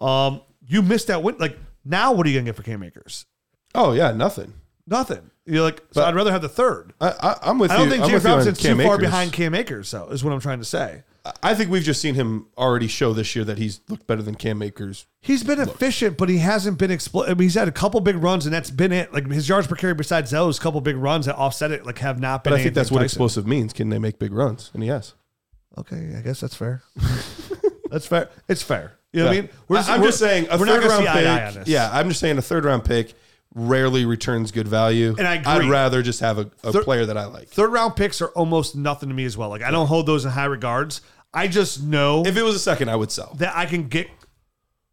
[0.00, 1.36] Um, you missed that win.
[1.38, 3.26] Like now, what are you gonna get for Cam Akers?
[3.74, 4.52] oh yeah, nothing.
[4.86, 5.30] Nothing.
[5.46, 6.92] You're like, so I'd rather have the third.
[7.00, 9.32] I, I, I'm with I don't think I'm James you Robinson's too Cam far behind
[9.32, 11.04] Cam Akers, though, is what I'm trying to say.
[11.42, 14.34] I think we've just seen him already show this year that he's looked better than
[14.36, 15.06] Cam Akers.
[15.20, 18.16] He's been efficient, but he hasn't been expl- I mean, he's had a couple big
[18.16, 19.12] runs, and that's been it.
[19.12, 22.20] Like his yards per carry, besides those couple big runs that offset it, like have
[22.20, 22.52] not been.
[22.52, 23.04] But I think that's what Tyson.
[23.06, 23.72] explosive means.
[23.74, 24.70] Can they make big runs?
[24.72, 25.12] And he has.
[25.76, 26.82] Okay, I guess that's fair.
[27.90, 28.28] that's fair.
[28.48, 28.92] It's fair.
[29.12, 29.40] You know what I Yeah.
[29.42, 29.50] mean?
[29.70, 31.62] I- I'm we're- just saying a third round see eye on pick.
[31.66, 33.14] Yeah, I'm just saying a third round pick
[33.54, 35.14] rarely returns good value.
[35.18, 35.52] And I agree.
[35.52, 37.48] I'd rather just have a, a Third- player that I like.
[37.48, 39.48] third round picks are almost nothing to me as well.
[39.48, 41.00] Like I don't hold those in high regards.
[41.34, 43.34] I just know If it was a second, I would sell.
[43.38, 44.08] that I can get.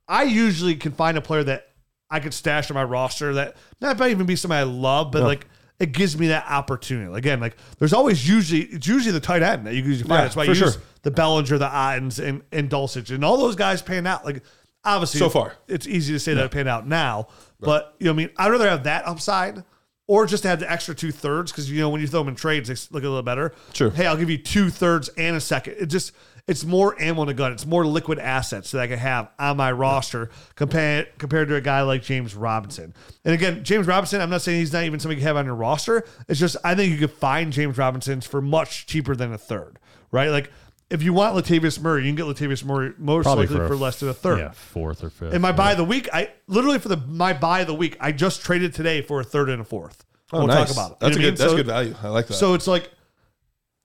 [0.07, 1.67] I usually can find a player that
[2.09, 5.23] I could stash on my roster that not might even be somebody I love, but
[5.23, 5.45] like
[5.79, 7.13] it gives me that opportunity.
[7.13, 10.19] Again, like there's always usually it's usually the tight end that you usually find.
[10.19, 13.55] Yeah, That's why you use the Bellinger, the Ottons, and and Dulcich, and all those
[13.55, 14.23] guys pan out.
[14.25, 14.41] Like
[14.87, 15.53] obviously, So far.
[15.67, 17.27] it's easy to say that it pan out now,
[17.59, 19.63] but you know, I mean, I'd rather have that upside.
[20.09, 22.35] Or just have the extra two thirds because you know when you throw them in
[22.35, 23.53] trades, they look a little better.
[23.73, 23.89] Sure.
[23.89, 25.75] Hey, I'll give you two thirds and a second.
[25.77, 26.13] It just
[26.47, 27.51] it's more ammo in the gun.
[27.51, 31.59] It's more liquid assets that I can have on my roster compared compared to a
[31.61, 32.93] guy like James Robinson.
[33.25, 35.55] And again, James Robinson, I'm not saying he's not even somebody you have on your
[35.55, 36.05] roster.
[36.29, 39.77] It's just I think you could find James Robinsons for much cheaper than a third,
[40.13, 40.29] right?
[40.29, 40.49] Like
[40.89, 43.75] if you want Latavius Murray, you can get Latavius Murray most Probably likely for for,
[43.75, 44.39] less than a third.
[44.39, 45.33] Yeah, fourth or fifth.
[45.33, 45.55] And my yeah.
[45.55, 48.41] buy of the week, I literally for the my buy of the week, I just
[48.41, 50.05] traded today for a third and a fourth.
[50.31, 50.67] Oh, we'll nice.
[50.67, 50.99] talk about it.
[50.99, 51.31] That's You a know I good.
[51.31, 51.35] mean?
[51.39, 51.95] That's So- good value.
[52.03, 52.33] I like that.
[52.33, 52.91] so it's like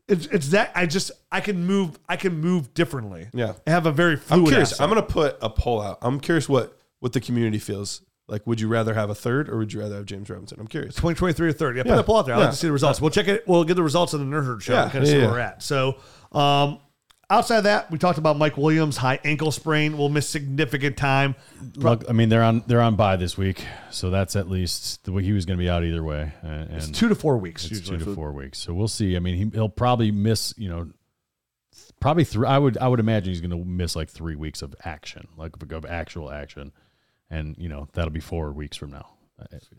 [0.09, 3.29] it's it's that I just I can move I can move differently.
[3.33, 3.55] Yeah.
[3.67, 4.49] I have a very I'm fluid.
[4.49, 4.73] curious.
[4.73, 4.83] asset.
[4.85, 5.99] I'm going to put a poll out.
[6.03, 8.47] I'm curious what what the community feels like.
[8.47, 10.59] Would you rather have a third or would you rather have James Robinson?
[10.61, 10.95] I'm curious.
[10.97, 11.77] 2023 or third.
[11.77, 11.97] Yeah, put Yeah.
[11.97, 12.35] that poll out there.
[12.35, 13.01] I'd like to see the results.
[13.01, 13.47] We'll check it.
[13.47, 14.83] We'll get the results on the Nerd Herd show Yeah.
[14.85, 15.27] and kind of Yeah, see yeah.
[15.27, 15.62] where we're at.
[15.62, 15.97] So,
[16.33, 16.79] um,
[17.33, 19.97] outside of that, we talked about Mike Williams high ankle sprain.
[19.97, 21.35] Will miss significant time.
[21.77, 25.12] Look, I mean, they're on they're on bye this week, so that's at least the
[25.12, 26.33] way he was going to be out either way.
[26.45, 27.99] Uh, and, It's two to four weeks it's usually.
[27.99, 28.59] two to four weeks.
[28.59, 29.16] So we'll see.
[29.16, 30.55] I mean, he, he'll probably miss.
[30.57, 30.90] You know,
[32.01, 32.47] probably three.
[32.47, 35.53] I would I would imagine he's going to miss like three weeks of action, like
[35.73, 36.73] of actual action,
[37.31, 39.09] and you know that'll be four weeks from now.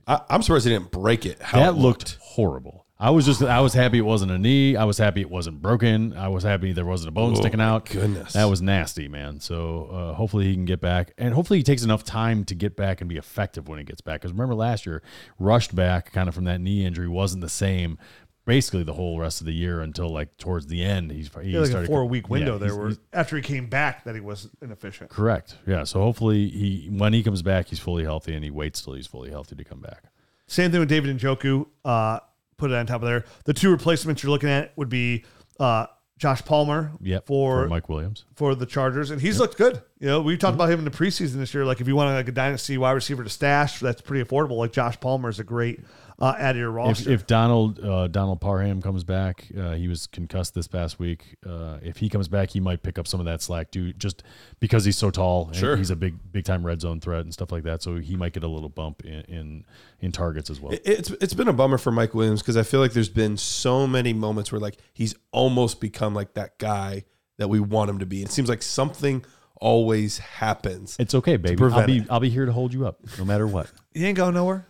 [0.07, 1.41] I, I'm surprised he didn't break it.
[1.41, 2.82] How that it looked horrible.
[3.03, 4.77] I was just I was happy it wasn't a knee.
[4.77, 6.13] I was happy it wasn't broken.
[6.13, 7.89] I was happy there wasn't a bone sticking out.
[7.89, 8.31] goodness.
[8.31, 9.41] that was nasty, man.
[9.41, 12.77] So uh, hopefully he can get back, and hopefully he takes enough time to get
[12.77, 14.21] back and be effective when he gets back.
[14.21, 15.01] Because remember last year,
[15.37, 17.97] rushed back kind of from that knee injury wasn't the same.
[18.45, 21.59] Basically, the whole rest of the year until like towards the end, he's he Yeah,
[21.59, 24.15] like a started four week window Yeah, there he's- where after he came back that
[24.15, 25.09] he was inefficient.
[25.09, 25.57] correct.
[25.67, 28.93] Yeah, so hopefully he when he comes back, he's fully healthy, and he waits till
[28.93, 30.03] he's fully healthy to come back.
[30.47, 31.67] Same thing with David Njoku.
[31.83, 32.19] Uh,
[32.57, 33.25] put it on top of there.
[33.45, 35.25] The two replacements you're looking at would be
[35.59, 35.87] uh,
[36.17, 37.25] Josh Palmer Yep.
[37.27, 38.25] for Mike Williams.
[38.35, 39.81] for the Chargers, and he's looked good.
[39.99, 41.65] You know, we talked about him in the preseason this year.
[41.65, 44.57] Like, if you want like a dynasty wide receiver to stash, that's pretty affordable.
[44.57, 45.79] Like Josh Palmer is a great
[46.19, 47.11] uh, add to your If, roster.
[47.11, 51.35] if Donald uh, Donald Parham comes back, uh, he was concussed this past week.
[51.45, 54.23] Uh, if he comes back, he might pick up some of that slack dude, just
[54.59, 55.47] because he's so tall.
[55.47, 55.75] and Sure.
[55.75, 57.81] he's a big big time red zone threat and stuff like that.
[57.81, 59.65] So he might get a little bump in in,
[59.99, 60.73] in targets as well.
[60.73, 63.35] It- It's it's been a bummer for Mike Williams because I feel like there's been
[63.37, 67.03] so many moments where like he's almost become like that guy
[67.37, 68.21] that we want him to be.
[68.21, 69.25] It seems like something
[69.59, 70.95] always happens.
[70.99, 71.63] It's okay, baby.
[71.63, 72.07] I'll be it.
[72.09, 73.71] I'll be here to hold you up no matter what.
[73.93, 74.67] he ain't going nowhere.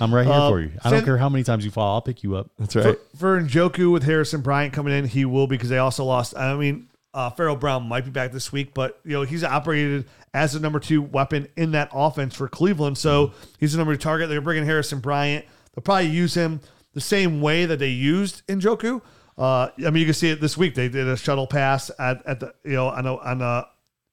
[0.00, 0.70] I'm right here Uh, for you.
[0.84, 1.94] I don't San- care how many times you fall.
[1.94, 2.50] I'll pick you up.
[2.58, 6.36] That's For, for Njoku with Harrison Bryant coming in, he will because they also lost.
[6.36, 10.06] I mean, uh, Farrell Brown might be back this week, but you know he's operated
[10.34, 12.96] as the number two weapon in that offense for Cleveland.
[12.98, 14.28] So he's the number two target.
[14.28, 15.44] They're bringing Harrison Bryant.
[15.74, 16.60] They'll probably use him
[16.94, 19.02] the same way that they used Njoku.
[19.38, 20.74] Uh, I mean, you can see it this week.
[20.74, 23.66] They did a shuttle pass at, at the you know on a, on a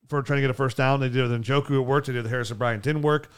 [0.08, 1.00] for trying to get a first down.
[1.00, 1.72] They did it with Njoku.
[1.72, 2.08] It worked.
[2.08, 2.84] They did it with Harrison Bryant.
[2.84, 3.30] Didn't work.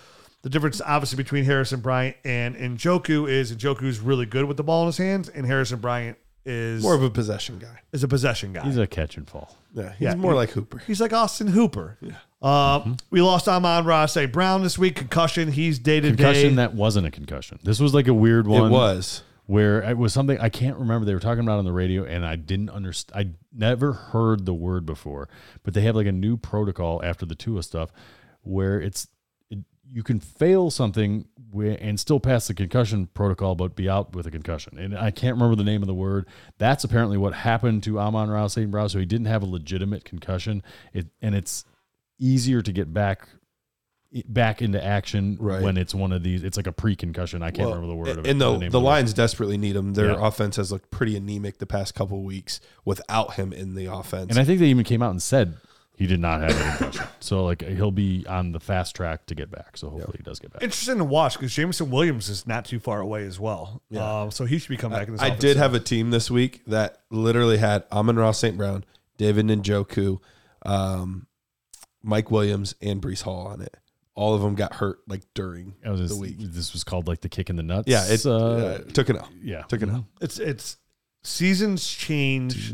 [0.43, 4.81] The difference, obviously, between Harrison Bryant and Njoku is Njoku's really good with the ball
[4.81, 7.81] in his hands, and Harrison Bryant is more of a possession guy.
[7.91, 8.63] is a possession guy.
[8.63, 9.55] He's a catch and fall.
[9.75, 10.79] Yeah, he's Yeah, more he- like Hooper.
[10.87, 11.97] He's like Austin Hooper.
[12.01, 12.13] Yeah.
[12.41, 14.31] Uh, We lost Amon Ra St.
[14.33, 14.95] Brown this week.
[14.95, 15.51] Concussion.
[15.51, 16.15] He's day to day.
[16.15, 17.59] Concussion that wasn't a concussion.
[17.63, 18.71] This was like a weird one.
[18.71, 19.21] It was.
[19.45, 21.05] where it was something I can't remember.
[21.05, 23.27] They were talking about on the radio, and I didn't understand.
[23.27, 25.29] I never heard the word before,
[25.61, 27.91] but they have like a new protocol after the Tua stuff,
[28.43, 29.09] where it's it,
[29.91, 34.31] you can fail something and still pass the concussion protocol, but be out with a
[34.31, 34.77] concussion.
[34.77, 36.27] And I can't remember the name of the word.
[36.57, 38.71] That's apparently what happened to Amon Ra St.
[38.71, 38.87] Brown.
[38.87, 40.63] So he didn't have a legitimate concussion.
[40.93, 41.65] It and it's
[42.19, 43.27] easier to get back
[44.27, 45.61] back into action Right.
[45.61, 46.43] when it's one of these.
[46.43, 47.41] It's like a pre-concussion.
[47.41, 48.29] I can't Well, remember the word of it.
[48.29, 48.77] And the the, of it.
[48.77, 49.93] Lions desperately need him.
[49.93, 50.27] Their Yeah.
[50.27, 54.29] offense has looked pretty anemic the past couple of weeks without him in the offense.
[54.29, 55.55] And I think they even came out and said
[56.01, 57.07] he did not have a concussion.
[57.19, 59.77] so like he'll be on the fast track to get back.
[59.77, 60.63] So hopefully he does get back.
[60.63, 63.83] Interesting to watch because Jameson Williams is not too far away as well.
[63.91, 64.21] Yeah.
[64.21, 66.09] Um, so he should be coming back in this I offense did have a team
[66.09, 68.57] this week that literally had Amon Ra St.
[68.57, 68.83] Brown,
[69.17, 70.17] David Njoku,
[70.65, 71.27] um,
[72.01, 73.77] Mike Williams, and Breece Hall on it.
[74.15, 76.37] All of them got hurt like during was the week.
[76.39, 77.87] This was called like the kick in the nuts.
[77.87, 79.29] Yeah, it uh, uh, took it out.
[79.39, 80.05] yeah, Took it out.
[80.19, 80.77] It's it's
[81.23, 82.73] seasons change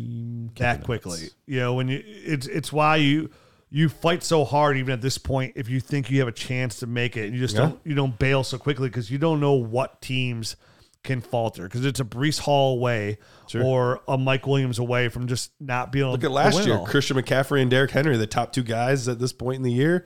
[0.57, 1.29] that quickly.
[1.45, 3.29] You know when you it's it's why you
[3.69, 6.79] you fight so hard even at this point if you think you have a chance
[6.79, 7.61] to make it and you just Yeah.
[7.63, 10.55] don't you don't bail so quickly because you don't know what teams
[11.03, 13.63] can falter because it's a Breece Hall away Sure.
[13.63, 16.77] or a Mike Williams away from just not being able Look at last win year,
[16.77, 16.85] all.
[16.87, 20.05] Christian McCaffrey and Derrick Henry, the top two guys at this point in the year.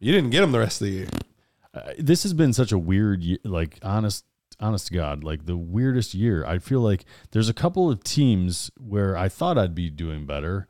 [0.00, 1.08] You didn't get them the rest of the year.
[1.72, 4.24] Uh, this has been such a weird, like honest,
[4.60, 6.44] honest to God, like the weirdest year.
[6.44, 10.66] I feel like there's a couple of teams where I thought I'd be doing better,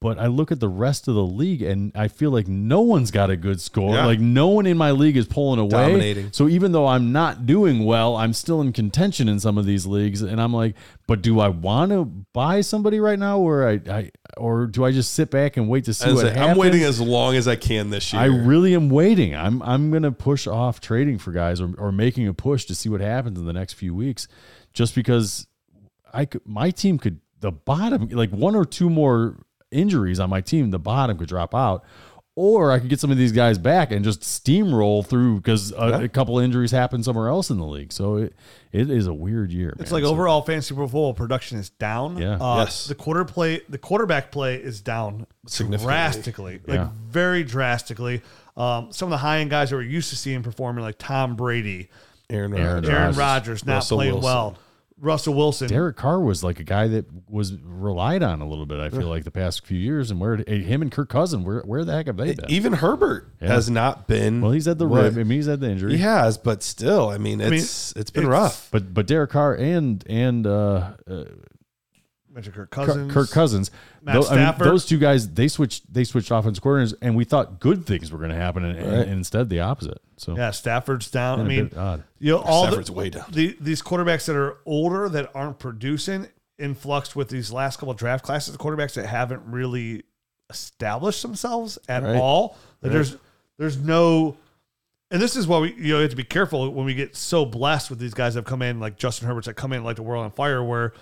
[0.00, 3.10] but I look at the rest of the league and I feel like no one's
[3.10, 3.94] got a good score.
[3.94, 4.06] Yeah.
[4.06, 5.70] Like no one in my league is pulling away.
[5.70, 6.30] Dominating.
[6.32, 9.86] So even though I'm not doing well, I'm still in contention in some of these
[9.86, 10.76] leagues, and I'm like,
[11.08, 14.92] but do I want to buy somebody right now, or I, I, or do I
[14.92, 16.52] just sit back and wait to see what like, happens?
[16.52, 18.22] I'm waiting as long as I can this year.
[18.22, 19.34] I really am waiting.
[19.34, 22.88] I'm I'm gonna push off trading for guys or, or making a push to see
[22.88, 24.28] what happens in the next few weeks,
[24.72, 25.48] just because
[26.12, 29.36] I could my team could the bottom like one or two more
[29.70, 31.84] injuries on my team, the bottom could drop out.
[32.40, 35.88] Or I could get some of these guys back and just steamroll through because a,
[35.88, 36.00] Yeah.
[36.02, 37.92] a couple injuries happen somewhere else in the league.
[37.92, 38.32] So it,
[38.70, 39.70] it is a weird year.
[39.80, 40.02] It's man.
[40.02, 42.16] like So- overall fantasy football production is down.
[42.16, 42.36] Yeah.
[42.40, 42.86] Uh, Yes.
[42.86, 45.84] The quarter play, the quarterback play is down Significantly.
[45.92, 46.88] drastically, like Yeah.
[47.08, 48.22] very drastically.
[48.56, 51.34] Um, some of the high end guys that we're used to seeing performing, like Tom
[51.34, 51.88] Brady,
[52.30, 52.88] Aaron Aaron Rodgers.
[52.90, 54.24] Aaron Rodgers, Rodgers, not Russell playing Wilson.
[54.30, 54.56] well.
[55.00, 55.68] Russell Wilson.
[55.68, 58.80] Derek Carr was like a guy that was relied on a little bit.
[58.80, 61.84] I feel like the past few years, and where him and Kirk Cousin, where where
[61.84, 62.50] the heck have they been?
[62.50, 63.48] Even Herbert Yeah.
[63.48, 64.40] has not been.
[64.40, 65.14] Well, he's had the what- rib.
[65.14, 65.92] I mean, he's had the injury.
[65.92, 68.68] He has, but still, I mean, mean, it's it's been it's- rough.
[68.72, 71.24] But but Derek Carr and and uh, uh,
[72.38, 73.12] mentioned Kirk Kirk Cousins.
[73.12, 73.70] Kirk Cousins,
[74.02, 77.24] Matt tho- I mean, those two guys, they switched they switched offense coordinators, and we
[77.24, 80.00] thought good things were going to happen, and, and- and instead the opposite.
[80.16, 81.40] So Yeah, Stafford's down.
[81.40, 82.02] I mean, odd.
[82.18, 83.24] you know, all Stafford's the, way down.
[83.30, 86.26] The, these quarterbacks that are older that aren't producing
[86.58, 90.02] influx with these last couple of draft classes, the quarterbacks that haven't really
[90.50, 92.16] established themselves at Right.
[92.16, 92.56] all.
[92.80, 93.16] There's
[93.58, 94.36] there's no,
[95.10, 97.16] and this is why we you know you have to be careful when we get
[97.16, 99.82] so blessed with these guys that have come in like Justin Herbert's that come in
[99.84, 100.92] like the world on fire where.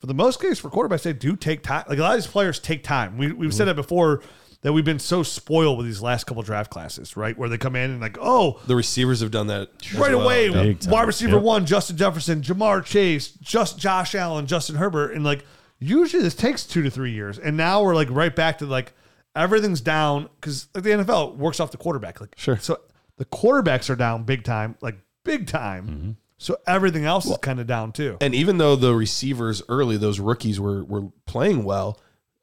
[0.00, 1.84] For the most case, for quarterbacks, they do take time.
[1.88, 3.18] Like a lot of these players take time.
[3.18, 3.68] We, we've said mm-hmm.
[3.68, 4.22] that before
[4.62, 7.36] that we've been so spoiled with these last couple draft classes, right?
[7.38, 10.22] Where they come in and like, oh, The receivers have done that right well.
[10.22, 10.50] away.
[10.50, 10.90] Big time.
[10.92, 11.42] Wide receiver Yep.
[11.42, 15.44] one, Justin Jefferson, Ja'Marr Chase, just Josh Allen, Justin Herbert, and like
[15.80, 18.92] Usually this takes two to three years, and now we're like right back to like
[19.36, 22.20] everything's down because like the NFL works off the quarterback.
[22.20, 22.58] Like Sure.
[22.58, 22.80] so
[23.16, 25.86] the quarterbacks are down big time, like big time.
[25.86, 26.10] Mm-hmm.
[26.38, 28.16] So everything else is kind of down too.
[28.20, 32.00] And even though the receivers early, those rookies were were playing well,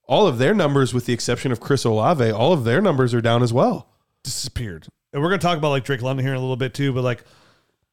[0.07, 3.21] all of their numbers, with the exception of Chris Olave, all of their numbers are
[3.21, 3.89] down as well.
[4.23, 4.87] disappeared.
[5.13, 7.03] And we're gonna talk about like Drake London here in a little bit too, but
[7.03, 7.23] like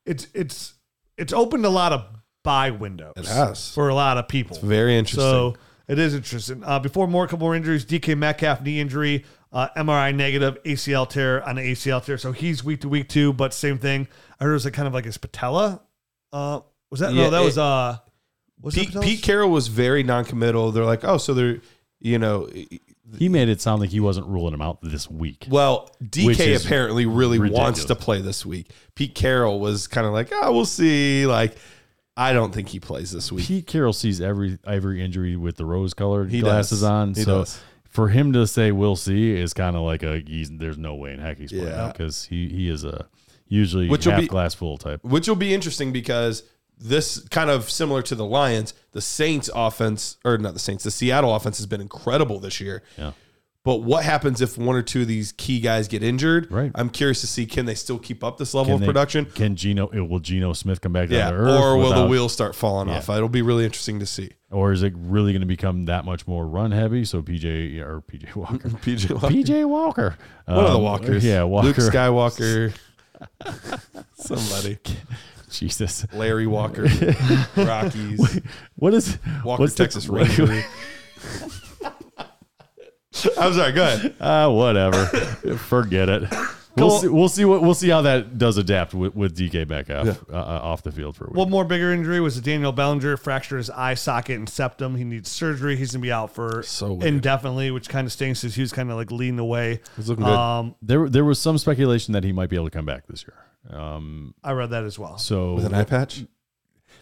[0.04, 0.74] it's it's
[1.16, 2.04] it's opened a lot of
[2.42, 3.12] buy windows.
[3.16, 3.72] It has.
[3.72, 4.58] for a lot of people.
[4.58, 5.22] Very interesting.
[5.22, 5.54] So
[5.86, 6.64] it is interesting.
[6.64, 7.84] Uh, before more, a couple more injuries.
[7.84, 12.18] DK Metcalf knee injury, uh, MRI negative, ACL tear on the ACL tear.
[12.18, 13.32] So he's week to week too.
[13.32, 14.08] But same thing.
[14.40, 15.80] I heard it was like kind of like his patella.
[16.32, 16.60] Uh,
[16.90, 17.30] was that Yeah, no?
[17.30, 17.98] That it- was uh,
[18.60, 20.70] was Pete, that Pete Carroll was very non-committal.
[20.72, 21.60] They're like, oh, so they're,
[22.00, 22.48] you know,
[23.18, 25.46] He made it sound like he wasn't ruling him out this week.
[25.50, 27.84] well, Which DK is apparently really wants ridiculous.
[27.86, 28.70] to play this week.
[28.94, 31.26] Pete Carroll was kind of like, oh, we'll see.
[31.26, 31.56] Like,
[32.16, 33.46] I don't think he plays this week.
[33.46, 36.84] Pete Carroll sees every every injury with the rose colored He glasses does.
[36.84, 37.14] on.
[37.14, 37.60] He so does.
[37.88, 41.12] for him to say we'll see is kind of like a he's there's no way
[41.14, 41.88] in heck he's playing Yeah.
[41.90, 43.06] because he he is a
[43.52, 45.04] usually Which will half be- glass full type.
[45.04, 46.42] which will be interesting because
[46.78, 50.90] this kind of similar to the Lions, the Saints offense or not the Saints, the
[50.90, 52.82] Seattle offense has been incredible this year.
[52.98, 53.12] Yeah.
[53.64, 56.50] But what happens if one or two of these key guys get injured?
[56.50, 56.72] Right.
[56.74, 59.24] I'm curious to see can they still keep up this level Can of they- production?
[59.26, 61.18] Can Geno will Geno Smith come back Yeah.
[61.30, 61.60] down to earth?
[61.60, 62.96] Or will the wheels start falling Yeah.
[62.96, 63.08] off?
[63.08, 64.30] It'll be really interesting to see.
[64.50, 67.04] Or is it really going to become that much more run heavy?
[67.04, 69.28] So PJ or PJ Walker, PJ Walker.
[69.28, 71.24] PJ Walker, One of the Um, Walkers.
[71.24, 72.72] yeah, Walker, Luke Skywalker.
[74.14, 74.78] Somebody.
[75.50, 76.82] Jesus, Larry Walker.
[77.56, 78.40] Rockies.
[78.76, 80.64] what is Walker, what's the- Texas Ranger.
[83.38, 84.14] I'm sorry, go ahead.
[84.20, 85.04] Ah, whatever.
[85.56, 86.32] Forget it.
[86.74, 86.98] We'll Cool.
[87.00, 90.34] see, we'll see what we'll see how that does adapt with, with DK Metcalf uh,
[90.34, 91.36] uh, off the field for a week.
[91.36, 94.96] One more bigger injury was Daniel Bellinger fractured his eye socket and septum.
[94.96, 95.76] He needs surgery.
[95.76, 97.04] He's gonna be out for So weird.
[97.04, 99.80] indefinitely, which kind of stinks because he was kind of like leading the way.
[99.96, 100.32] He's looking good.
[100.34, 103.24] Um, there there was some speculation that he might be able to come back this
[103.26, 103.78] year.
[103.78, 105.18] Um, I read that as well.
[105.18, 106.24] so With an eye patch?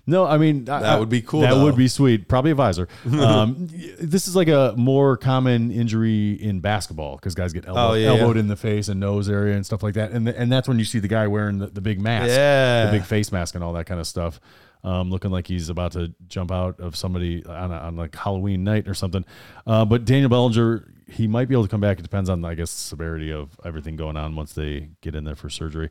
[0.07, 1.65] No, I mean That I- would be cool, That though.
[1.65, 2.27] would be sweet.
[2.29, 2.89] Probably a visor.
[3.13, 3.69] Um,
[4.01, 8.09] this is like a more common injury in basketball because guys get elbow, Oh, yeah,
[8.09, 8.41] elbowed yeah.
[8.41, 10.11] in the face and nose area and stuff like that.
[10.13, 12.87] And th- and that's when you see the guy wearing the, the big mask, Yeah.
[12.87, 14.41] the big face mask and all that kind of stuff,
[14.83, 18.65] um, looking like he's about to jump out of somebody on, a, on like Halloween
[18.65, 19.25] night or something.
[19.67, 21.99] Uh, but Daniel Bellinger, he might be able to come back.
[21.99, 25.25] It depends on I guess the severity of everything going on once they get in
[25.25, 25.91] there for surgery.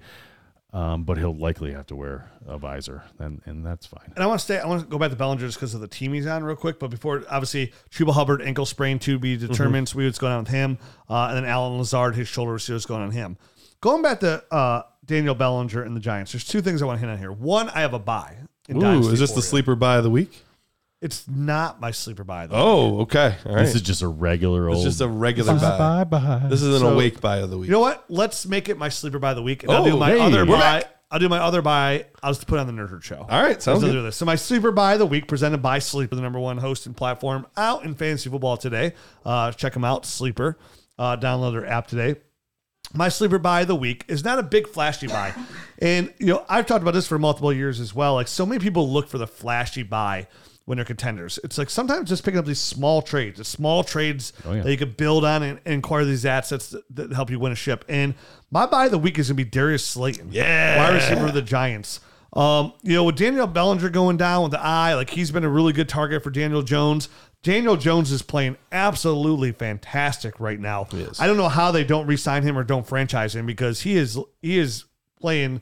[0.72, 4.14] Um, but he'll likely have to wear a visor, and and that's fine.
[4.14, 4.60] And I want to stay.
[4.60, 6.56] I want to go back to Bellinger just because of the team he's on, real
[6.56, 6.78] quick.
[6.78, 9.90] But before, obviously, Chuba Hubbard ankle sprain to be determined.
[9.90, 10.78] So we what's going on with him,
[11.10, 13.38] uh, and then Allen Lazard, his shoulder, see what's going on him.
[13.82, 16.34] Going back to uh, Daniel Bellinger and the Giants.
[16.34, 17.32] There's two things I want to hit on here.
[17.32, 18.36] One, I have a buy.
[18.68, 20.44] In Ooh, is this the sleeper buy of the week?
[21.02, 22.56] It's not my sleeper buy though.
[22.56, 23.36] Oh, okay.
[23.46, 23.64] All right.
[23.64, 24.86] This is just a regular It's old.
[24.86, 25.78] just a regular buy.
[25.78, 26.48] bye bye.
[26.50, 27.68] This is an So- awake buy of the week.
[27.68, 28.04] You know what?
[28.10, 29.64] Let's make it my sleeper by the week.
[29.64, 30.60] And I'll Oh, do my hey, other we're buy.
[30.82, 30.96] back.
[31.12, 32.06] I'll do my other buy.
[32.22, 33.26] I'll just put it on the Nerd Herd show.
[33.30, 34.00] All right, sounds Let's good.
[34.00, 34.16] do this.
[34.18, 36.96] So my sleeper buy of the week presented by Sleeper, the number one host and
[36.96, 38.94] platform out in fantasy football today.
[39.26, 40.58] Uh, check them out, Sleeper.
[41.00, 42.18] Uh, download their app today.
[42.94, 45.34] My sleeper buy of the week is not a big flashy buy,
[45.80, 48.16] and you know I've talked about this for multiple years as well.
[48.16, 50.28] Like so many people look for the flashy buy
[50.70, 51.40] when they're contenders.
[51.44, 54.62] It's like sometimes just picking up these small trades, the small trades Oh, yeah.
[54.62, 57.52] that you could build on and, and acquire these assets that, that help you win
[57.52, 57.84] a ship.
[57.90, 58.14] And
[58.52, 60.78] my buy of the week is gonna be Darius Slayton, Yeah.
[60.78, 62.02] wide receiver of the Giants.
[62.34, 65.50] Um, you know, with Daniel Bellinger going down with the eye, like he's been a
[65.50, 67.10] really good target for Daniel Jones.
[67.42, 70.88] Daniel Jones is playing absolutely fantastic right now.
[71.20, 74.20] I don't know how they don't re-sign him or don't franchise him because he is
[74.44, 74.84] he is
[75.20, 75.62] playing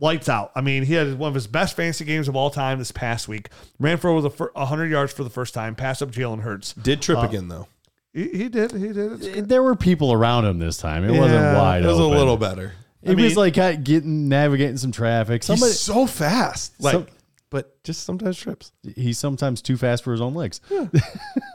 [0.00, 0.52] lights out.
[0.54, 3.28] I mean, he had one of his best fantasy games of all time this past
[3.28, 3.48] week.
[3.78, 5.74] Ran for over the fir- 100 yards for the first time.
[5.74, 6.72] Passed up Jalen Hurts.
[6.74, 7.68] Did trip again though.
[8.12, 8.72] He, he did.
[8.72, 9.48] He did.
[9.48, 11.04] There were people around him this time.
[11.04, 11.84] It wasn't wide.
[11.84, 12.16] It was open.
[12.16, 12.72] a little better.
[13.02, 15.42] It mean- was like uh, getting navigating some traffic.
[15.42, 16.80] Somebody He's so fast.
[16.82, 17.06] Like, Some-
[17.50, 18.72] but just sometimes trips.
[18.94, 20.60] he's sometimes too fast for his own legs.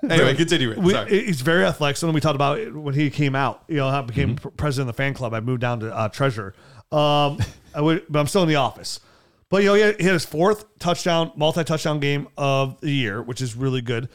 [0.09, 0.71] Anyway, continue.
[0.71, 0.77] It.
[0.79, 1.25] We, Sorry.
[1.27, 1.95] he's very athletic.
[1.95, 4.89] So when we talked about when he came out, you know, I became pr- president
[4.89, 5.33] of the fan club.
[5.33, 6.53] I moved down to uh, treasurer.
[6.93, 7.39] Um,
[7.75, 8.99] I would, but I'm still in the office.
[9.49, 13.21] But you know, he had, he had his fourth touchdown, multi-touchdown game of the year,
[13.21, 14.09] which is really good.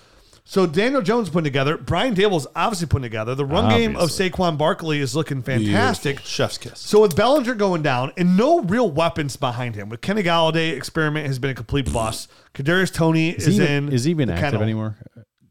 [0.44, 1.76] So Daniel Jones putting together.
[1.76, 3.34] Brian Daboll's obviously putting together.
[3.34, 4.30] The run game of Obviously.
[4.30, 6.16] Saquon Barkley is looking fantastic.
[6.16, 6.26] Beautiful.
[6.30, 6.80] Chef's kiss.
[6.80, 11.26] So with Bellinger going down and no real weapons behind him, with Kenny Golladay experiment
[11.26, 12.30] has been a complete bust.
[12.54, 13.92] Kadarius Toney is, Is he in.
[13.92, 14.62] is he even active kennel.
[14.62, 14.96] anymore?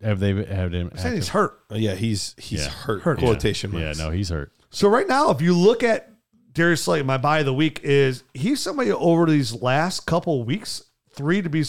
[0.01, 0.89] Have they have him?
[0.91, 1.59] I'm saying he's hurt.
[1.71, 2.69] Uh, yeah, he's he's Yeah.
[2.71, 3.01] hurt.
[3.03, 3.19] Hurt.
[3.19, 3.99] Quotation Yeah, marks.
[3.99, 4.51] no, he's hurt.
[4.71, 6.09] So right now, if you look at
[6.58, 10.84] Darius Slayton, my buy of the week is he's somebody over these last couple weeks,
[11.12, 11.64] three to be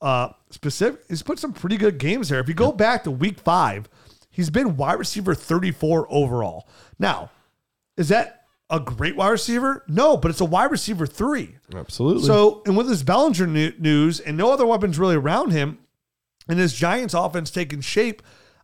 [0.00, 2.40] uh, specific, he's put some pretty good games there.
[2.40, 3.86] If you go back to week five,
[4.30, 6.66] he's been wide receiver 34 overall.
[6.98, 7.30] Now,
[7.98, 9.84] is that a great wide receiver?
[9.86, 11.58] No, but it's a wide receiver three.
[11.74, 12.22] Absolutely.
[12.22, 15.80] So, and with this Bellinger news and no other weapons really around him,
[16.48, 18.22] and this Giants offense taking shape,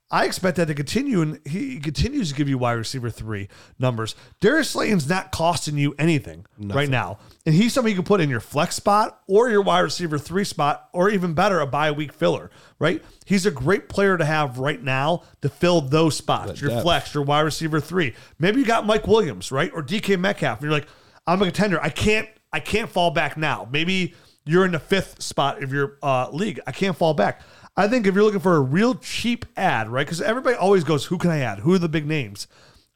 [0.08, 4.14] I expect that to continue, and he continues to give you wide receiver three numbers.
[4.40, 8.30] Darius Slayton's not costing you anything right now, and he's somebody you can put in
[8.30, 12.12] your flex spot or your wide receiver three spot, or even better, a bye week
[12.12, 12.52] filler.
[12.78, 13.02] Right?
[13.24, 16.60] He's a great player to have right now to fill those spots.
[16.60, 16.82] your depth.
[16.82, 18.14] flex, your wide receiver three.
[18.38, 20.86] Maybe you got Mike Williams, right, or DK Metcalf, and you're like,
[21.26, 21.82] I'm a contender.
[21.82, 23.68] I can't, I can't fall back now.
[23.72, 26.60] Maybe you're in the fifth spot of your uh, league.
[26.66, 27.42] I can't fall back.
[27.76, 30.06] I think if you're looking for a real cheap ad, right?
[30.06, 31.60] Because everybody always goes, "Who can I add?
[31.60, 32.46] Who are the big names?"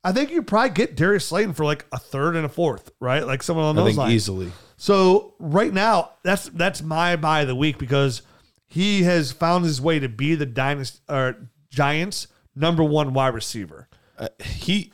[0.03, 3.26] I think you probably get Darius Slayton for like a third and a fourth, right?
[3.26, 4.14] Like someone on I those think lines.
[4.14, 4.53] easily.
[4.78, 8.22] So right now, that's that's my buy of the week because
[8.66, 13.89] he has found his way to be the dynasty or Giants' number one wide receiver.
[14.18, 14.93] Uh, he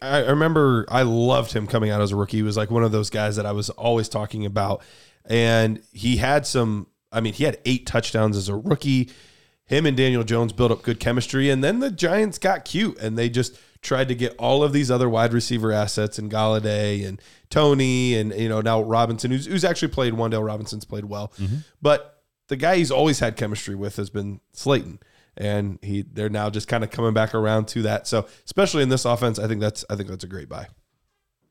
[0.00, 2.38] I I remember I loved him coming out as a rookie.
[2.38, 4.82] He was like one of those guys that I was always talking about.
[5.28, 9.10] And he had some I mean, he had eight touchdowns as a rookie.
[9.64, 13.18] Him and Daniel Jones built up good chemistry, and then the Giants got cute and
[13.18, 17.20] they just tried to get all of these other wide receiver assets and Golladay and
[17.50, 20.12] Toney and you know now Robinson, who's, who's actually played.
[20.12, 21.56] Wan'Dale Robinson's played well, mm-hmm.
[21.80, 25.00] but the guy he's always had chemistry with has been Slayton,
[25.36, 28.06] and he they're now just kind of coming back around to that.
[28.06, 30.66] So especially in this offense, I think that's I think that's a great buy.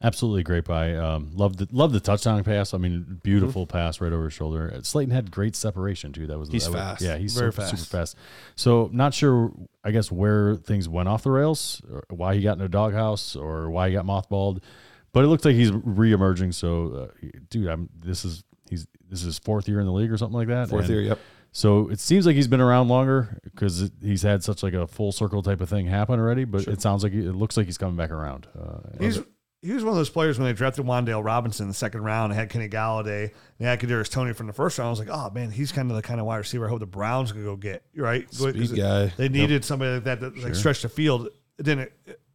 [0.04, 0.94] Absolutely great buy.
[0.96, 2.74] Um, love the love the touchdown pass.
[2.74, 4.72] I mean, beautiful pass right over his shoulder.
[4.76, 6.28] Uh, Slayton had great separation too.
[6.28, 7.02] That was He's that was- fast.
[7.02, 7.72] yeah, he's super, fast.
[7.72, 8.18] super fast.
[8.56, 9.52] So not sure.
[9.84, 13.36] I guess where things went off the rails, or why he got in a doghouse,
[13.36, 14.62] or why he got mothballed.
[15.14, 16.54] But it looks like he's reemerging.
[16.54, 20.12] So, uh, dude, I'm this is he's this is his fourth year in the league
[20.12, 20.70] or something like that.
[20.70, 21.20] Fourth And year, yep.
[21.54, 25.14] So it seems like he's been around longer because he's had such like a full
[25.14, 26.44] circle type of thing happen already.
[26.44, 28.46] But it sounds like he- it looks like he's coming back around.
[28.60, 29.20] Uh, He's
[29.66, 32.32] he was one of those players when they drafted Wan'Dale Robinson in the second round.
[32.32, 33.32] They had Kenny Golladay.
[33.58, 34.88] They had Kadarius Toney from the first round.
[34.88, 36.80] I was like, oh man, he's kind of the kind of wide receiver I hope
[36.80, 37.84] the Browns could go get.
[37.96, 38.32] Right?
[38.34, 39.08] Speed guy.
[39.18, 41.30] They needed somebody like that to like stretch the field.
[41.58, 41.92] It didn't.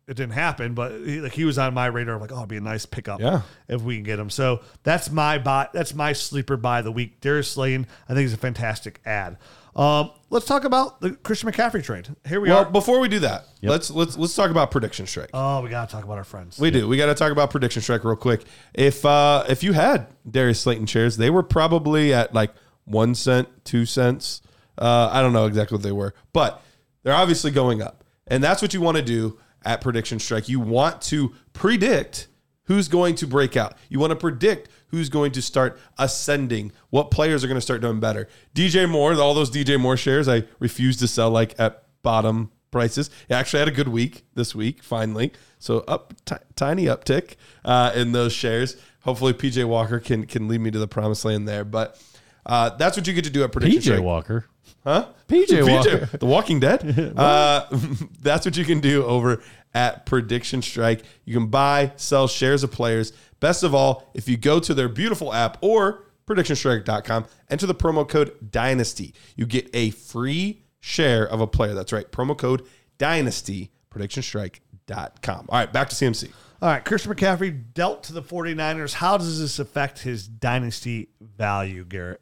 [0.08, 2.18] It didn't happen, but he, like he was on my radar.
[2.18, 3.42] Like, oh, it'd be a nice pickup Yeah.
[3.68, 4.28] if we can get him.
[4.28, 5.68] So that's my buy.
[5.72, 7.20] That's my sleeper by the week.
[7.20, 9.38] Darius Slayton, I think he's a fantastic ad.
[9.76, 12.08] Um, let's talk about the Christian McCaffrey trade.
[12.26, 12.70] Here we Well, are.
[12.70, 15.30] before we do that, let's let's let's talk about prediction strike.
[15.32, 16.58] Oh, we gotta talk about our friends.
[16.58, 16.88] We do.
[16.88, 18.42] We got to talk about prediction strike real quick.
[18.74, 22.52] If uh if you had Darius Slayton shares, they were probably at like
[22.84, 24.42] one cent, two cents.
[24.76, 26.62] Uh, I don't know exactly what they were, but
[27.02, 30.48] they're obviously going up, and that's what you want to do at prediction strike.
[30.48, 32.28] You want to predict
[32.70, 33.76] who's going to break out.
[33.88, 36.70] You want to predict who's going to start ascending.
[36.90, 38.28] What players are going to start doing better?
[38.54, 43.10] DJ Moore, all those DJ Moore shares, I refuse to sell like at bottom prices.
[43.26, 45.32] He actually had a good week this week, finally.
[45.58, 48.76] So up ti- tiny uptick uh, in those shares.
[49.00, 51.64] Hopefully PJ Walker can can lead me to the promised land there.
[51.64, 52.00] But
[52.46, 53.80] uh, that's what you get to do at prediction.
[53.80, 54.02] PJ Strike.
[54.02, 54.46] Walker.
[54.84, 55.08] Huh?
[55.28, 56.18] PJ Walker.
[56.18, 57.14] The Walking Dead.
[57.16, 57.66] uh,
[58.20, 59.42] that's what you can do over
[59.74, 61.02] at Prediction Strike.
[61.24, 63.12] You can buy, sell shares of players.
[63.40, 68.08] Best of all, if you go to their beautiful app or predictionstrike.com, enter the promo
[68.08, 69.14] code Dynasty.
[69.36, 71.74] You get a free share of a player.
[71.74, 72.10] That's right.
[72.10, 72.66] Promo code
[72.98, 75.46] Dynasty, predictionstrike.com.
[75.48, 76.30] All right, back to CMC.
[76.62, 78.92] All right, Christian McCaffrey dealt to the 49ers.
[78.92, 82.20] How does this affect his dynasty value, Garrett?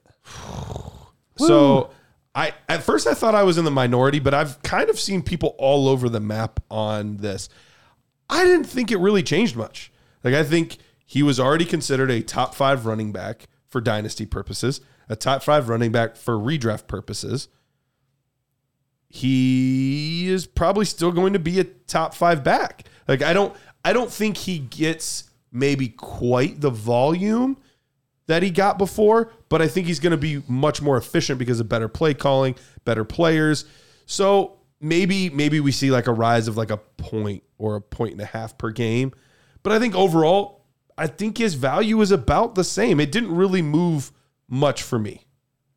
[1.37, 1.91] So
[2.35, 5.23] I at first I thought I was in the minority, but I've kind of seen
[5.23, 7.49] people all over the map on this.
[8.31, 9.91] I didn't think it really changed much.
[10.23, 14.81] Like I think he was already considered a top five running back for dynasty purposes,
[15.09, 17.49] a top five running back for redraft purposes.
[19.09, 22.85] He is probably still going to be a top five back.
[23.07, 27.57] Like I don't I don't think he gets maybe quite the volume
[28.29, 31.59] that he got before, but I think he's going to be much more efficient because
[31.59, 32.55] of better play calling,
[32.85, 33.65] better players.
[34.07, 38.13] So maybe maybe we see like a rise of like a point or a point
[38.13, 39.13] and a half per game.
[39.63, 40.67] But I think overall,
[40.97, 43.01] I think his value is about the same.
[43.01, 44.13] It didn't really move
[44.49, 45.25] much for me.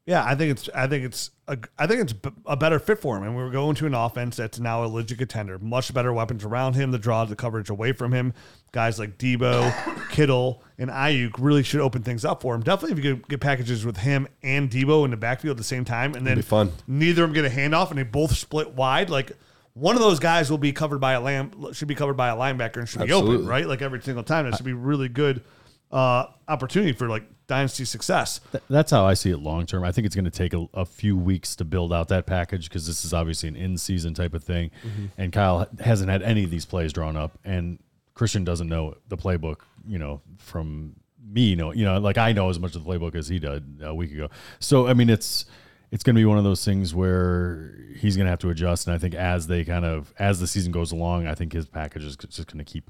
[0.08, 2.14] Yeah, I think it's I think it's a, I think it's
[2.48, 5.20] a better fit for him, and we're going to an offense that's now a legit
[5.20, 5.60] contender.
[5.60, 8.34] Much better weapons around him to draw the coverage away from him.
[8.72, 12.62] Guys like Deebo, Kittle, and Aiyuk really should open things up for him.
[12.64, 15.64] Definitely, if you could get packages with him and Deebo in the backfield at the
[15.64, 16.72] same time, and then be fun.
[16.88, 19.32] neither of them get a handoff, and they both split wide, like.
[19.74, 22.36] One of those guys will be covered by a lamb should be covered by a
[22.36, 23.66] linebacker and should be open, right?
[23.66, 24.44] Like every single time.
[24.44, 25.46] That should be really good
[25.92, 28.40] uh, opportunity for like dynasty success.
[28.52, 29.84] Th- That's how I see it long term.
[29.84, 32.70] I think it's going to take a, a few weeks to build out that package
[32.70, 34.72] because this is obviously an in season type of thing.
[35.18, 37.80] And Kyle hasn't had any of these plays drawn up, and
[38.14, 42.34] Christian doesn't know the playbook, you know, from me, you know, you know, like I
[42.34, 44.30] know as much of the playbook as he did a week ago.
[44.60, 45.46] So, I mean, it's,
[45.92, 48.88] it's going to be one of those things where he's going to have to adjust.
[48.88, 51.66] And I think as they kind of, as the season goes along, I think his
[51.68, 52.90] package is just going to keep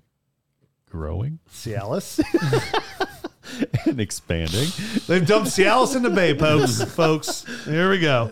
[0.92, 2.20] growing Cialis.
[3.86, 4.68] and expanding.
[5.08, 6.84] They've dumped Cialis in the bay, folks.
[6.94, 8.30] folks, here we go.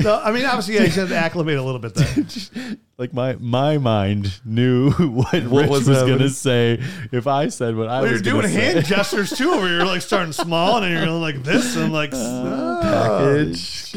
[0.00, 2.76] So, I mean, obviously, yeah, going to acclimate a little bit there.
[2.98, 7.76] like my my mind knew what, What Rich was was, gonna say if I said
[7.76, 8.72] what I Well, was you're doing gonna say.
[8.74, 9.76] hand gestures too over here.
[9.78, 13.94] You're like starting small, and then you're going like this, and I'm like, uh, Package.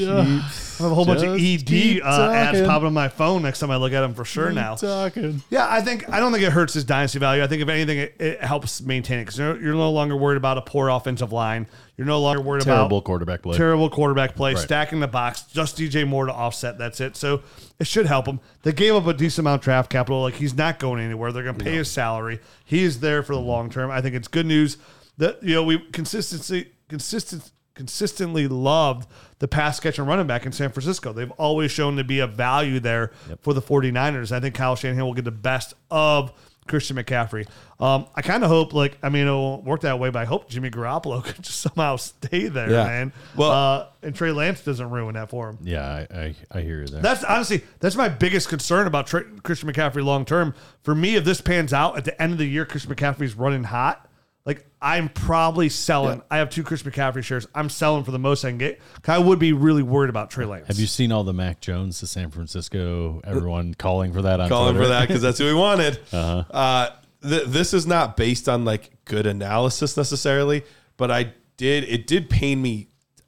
[0.81, 2.65] I have a whole bunch of Just ED keep uh, ads talking.
[2.69, 4.75] popping on my phone next time I look at them for sure now.
[4.75, 5.41] talking.
[5.49, 7.43] Yeah, I think I don't think it hurts his dynasty value.
[7.43, 10.37] I think if anything, it, it helps maintain it because you're, you're no longer worried
[10.37, 11.67] about a poor offensive line.
[11.97, 13.55] You're no longer worried Terrible about quarterback play.
[13.57, 14.61] terrible quarterback play, Right.
[14.63, 16.77] stacking the box, just DJ Moore to offset.
[16.79, 17.15] That's it.
[17.15, 17.43] So
[17.79, 18.39] it should help him.
[18.63, 20.21] They gave up a decent amount of draft capital.
[20.21, 21.31] Like he's not going anywhere.
[21.31, 22.39] They're going to pay his salary.
[22.65, 23.91] He is there for the long term.
[23.91, 24.77] I think it's good news
[25.17, 29.07] that you know we consistency consistent consistently loved
[29.41, 31.11] the pass catcher running back in San Francisco.
[31.13, 33.11] They've always shown to be a value there
[33.41, 34.31] for the 49ers.
[34.31, 36.31] I think Kyle Shanahan will get the best of
[36.67, 37.47] Christian McCaffrey.
[37.79, 40.25] Um, I kind of hope, like, I mean, it won't work that way, but I
[40.25, 42.83] hope Jimmy Garoppolo could just somehow stay there, Yeah.
[42.85, 43.13] man.
[43.35, 45.57] Well- uh, and Trey Lance doesn't ruin that for him.
[45.63, 47.01] Yeah, I, I, I hear you there.
[47.01, 50.53] That's honestly that's my biggest concern about Trey, Christian McCaffrey long term.
[50.83, 53.63] For me, if this pans out at the end of the year, Christian McCaffrey's running
[53.65, 54.07] hot.
[54.45, 56.21] Like I'm probably selling.
[56.31, 57.47] I have two Chris McCaffrey shares.
[57.53, 58.81] I'm selling for the most I can get.
[59.05, 60.67] I would be really worried about Trey Lance.
[60.67, 63.21] Have you seen all the Mac Jones to San Francisco?
[63.23, 64.85] Everyone calling for that on calling Twitter.
[64.85, 65.99] for that because that's who we wanted.
[66.11, 66.89] uh
[67.21, 70.63] th- this is not based on like good analysis necessarily,
[70.97, 72.87] but I did it did pain me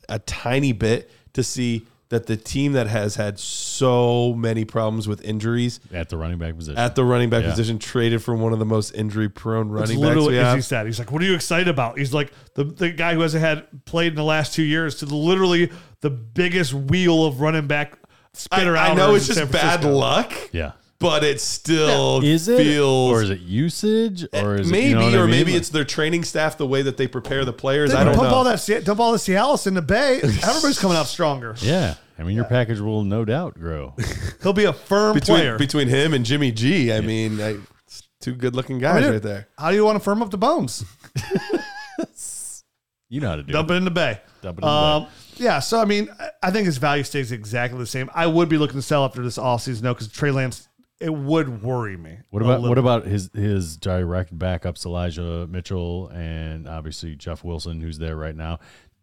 [0.10, 5.22] a tiny bit to see that the team that has had so many problems with
[5.24, 6.78] injuries at the running back position.
[6.78, 7.50] at the running back Yeah.
[7.50, 10.56] position traded for one of the most injury prone It's running backs literally we as
[10.56, 10.86] he said.
[10.86, 13.86] He's like, "What are you excited about?" He's like the the guy who hasn't had
[13.86, 17.94] played in the last two years to the, literally the biggest wheel of running back
[17.94, 17.98] I,
[18.34, 18.98] spitter I out.
[18.98, 20.74] know it's just bad luck, yeah.
[21.00, 24.90] but it still Is it feels or is it usage eh, or is maybe it,
[24.90, 25.32] you know what I or mean?
[25.32, 27.92] maybe Like- it's their training staff the way that they prepare the players.
[27.92, 28.36] They I don't dump know.
[28.36, 30.20] all that dump all the Cialis in the bay.
[30.24, 31.56] Everybody's coming out stronger.
[31.60, 31.96] yeah.
[32.18, 33.96] I mean, your package will no doubt grow.
[34.44, 35.58] He'll be a firm between player.
[35.58, 36.94] between him and Jimmy G.
[36.94, 37.58] I mean, I,
[37.88, 39.48] it's two good looking guys Dude, right there.
[39.58, 40.86] How do you want to firm up the bones?
[43.10, 43.54] You know how to do it.
[43.54, 43.74] Dump it.
[43.76, 44.20] it in the bay.
[44.42, 47.32] Dump it in the Um, yeah, so I mean, I- I think his value stays
[47.32, 48.10] exactly the same.
[48.12, 50.68] I would be looking to sell after this offseason, though, because Trey Lance,
[51.00, 52.18] it would worry me.
[52.32, 57.44] What a about little what about his his direct backups, Elijah Mitchell and obviously Jeff
[57.44, 58.58] Wilson, who's there right now?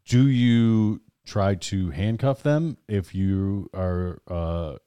[0.06, 4.78] Do you try to handcuff them if you are a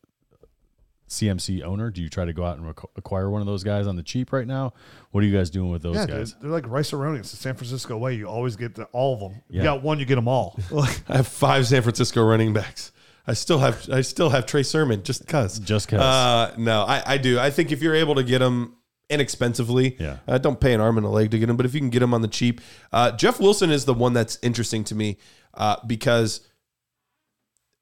[1.10, 1.92] CMC owner?
[1.92, 4.04] Do you try to go out and rec- acquire one of those guys on the
[4.04, 4.74] cheap right now?
[5.12, 6.34] What are you guys doing with those Yeah, guys?
[6.34, 8.16] dude, they're like rice It's the San Francisco way.
[8.16, 9.42] You always get the, all of them.
[9.50, 9.64] You Yeah.
[9.64, 10.60] got one, you get them all.
[10.72, 12.92] Like, I have five San Francisco running backs.
[13.28, 15.58] I still have I still have Trey Sermon just cause.
[15.60, 16.02] Just 'cause.
[16.02, 17.40] Uh, no, I, I do.
[17.40, 18.74] I think if you're able to get him
[19.14, 20.18] inexpensively, Yeah.
[20.28, 21.58] uh, don't pay an arm and a leg to get him.
[21.58, 22.60] But if you can get him on the cheap,
[22.92, 25.18] uh, Jeff Wilson is the one that's interesting to me
[25.54, 26.42] uh, because.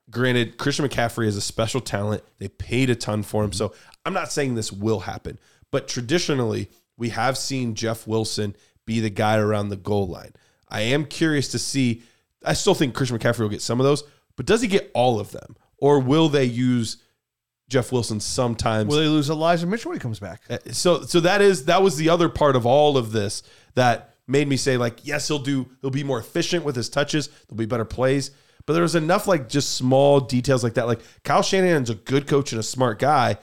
[0.09, 2.21] Granted, Christian McCaffrey is a special talent.
[2.37, 3.53] They paid a ton for him.
[3.53, 3.73] So
[4.05, 5.39] I'm not saying this will happen,
[5.71, 8.55] but traditionally, we have seen Jeff Wilson
[8.85, 10.33] be the guy around the goal line.
[10.67, 12.03] I am curious to see.
[12.43, 14.03] I still think Christian McCaffrey will get some of those,
[14.35, 15.55] but does he get all of them?
[15.77, 16.97] Or will they use
[17.71, 18.89] Jeff Wilson sometimes?
[18.89, 20.41] will they lose Elijah Mitchell when he comes back?
[20.49, 23.41] Uh, so so that is that was the other part of all of this
[23.75, 27.27] that made me say like yes he'll do he'll be more efficient with his touches
[27.47, 28.31] there'll be better plays
[28.65, 32.27] but there was enough like just small details like that like Kyle Shanahan's a good
[32.27, 33.37] coach and a smart guy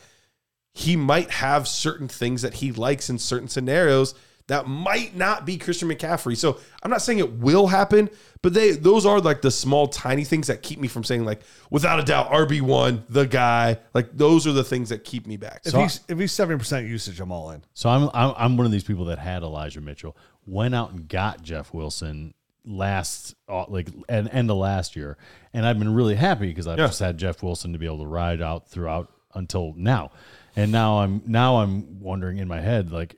[0.74, 4.14] he might have certain things that he likes in certain scenarios
[4.48, 6.36] that might not be Christian McCaffrey.
[6.36, 8.10] So I'm not saying it will happen,
[8.42, 11.42] but they those are like the small tiny things that keep me from saying like
[11.70, 13.78] without a doubt RB1 the guy.
[13.94, 15.62] Like those are the things that keep me back.
[15.64, 17.62] If So I- he's if he's seventy percent usage, I'm all in.
[17.74, 21.08] So I'm, I'm I'm one of these people that had Elijah Mitchell, went out and
[21.08, 22.34] got Jeff Wilson
[22.64, 25.16] last uh, like and end of last year,
[25.52, 26.86] and I've been really happy because I've Yeah.
[26.86, 30.10] just had Jeff Wilson to be able to ride out throughout until now,
[30.56, 33.16] and now I'm now I'm wondering in my head like.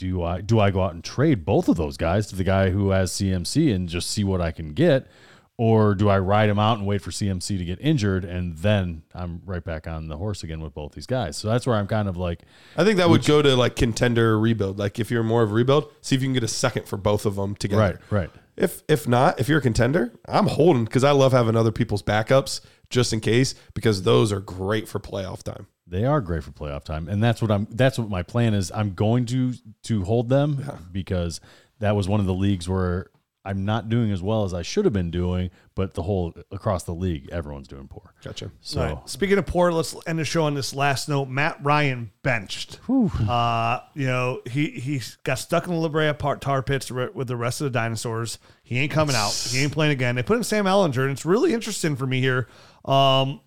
[0.00, 2.70] Do I do I go out and trade both of those guys to the guy
[2.70, 5.06] who has CMC and just see what I can get,
[5.58, 9.02] Or do I ride him out and wait for CMC to get injured and then
[9.14, 11.36] I'm right back on the horse again with both these guys?
[11.36, 12.40] So that's where I'm kind of like,
[12.78, 14.78] I think that would go to like contender rebuild.
[14.78, 16.96] Like if you're more of a rebuild, see if you can get a second for
[16.96, 17.82] both of them together.
[17.82, 18.30] right, right.
[18.56, 22.02] If if not, if you're a contender, I'm holding because I love having other people's
[22.02, 25.66] backups just in case because those are great for playoff time.
[25.90, 27.66] They are great for playoff time, and that's what I'm.
[27.68, 28.70] That's what my plan is.
[28.70, 31.40] I'm going to to hold them because
[31.80, 33.10] that was one of the leagues where
[33.44, 35.50] I'm not doing as well as I should have been doing.
[35.74, 38.14] But the whole across the league, everyone's doing poor.
[38.22, 38.52] Gotcha.
[38.60, 39.08] So All right.
[39.08, 41.26] Speaking of poor, let's end the show on this last note.
[41.28, 42.78] Matt Ryan benched.
[43.28, 47.26] Uh, you know, he he got stuck in the La Brea part tar pits with
[47.26, 48.38] the rest of the dinosaurs.
[48.62, 49.32] He ain't coming out.
[49.32, 50.14] He ain't playing again.
[50.14, 52.46] They put in Sam Ehlinger, and it's really interesting for me here.
[52.84, 53.40] Um,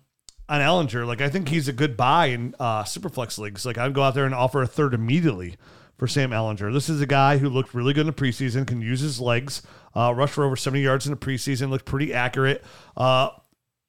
[0.48, 3.64] on Ehlinger, like I think he's a good buy in uh, Superflex leagues.
[3.64, 5.56] Like I'd go out there and offer a third immediately
[5.96, 6.72] for Sam Ehlinger.
[6.72, 9.62] This is a guy who looked really good in the preseason, can use his legs,
[9.94, 12.62] uh, rush for over 70 yards in the preseason, looked pretty accurate.
[12.96, 13.30] Uh,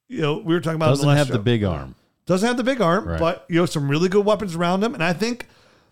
[0.08, 1.96] you know, we were talking about doesn't last have the big arm.
[2.28, 3.20] Doesn't have the big arm, Right.
[3.20, 5.48] but you know some really good weapons around him, and I think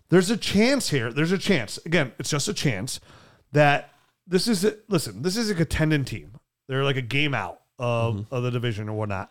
[0.08, 1.12] there's a chance here.
[1.12, 1.78] There's a chance.
[1.84, 3.00] Again, it's just a chance
[3.52, 3.90] that
[4.26, 5.22] this is a, listen.
[5.22, 6.32] This is a contending team.
[6.68, 9.30] They're like a game out of, of the division or whatnot,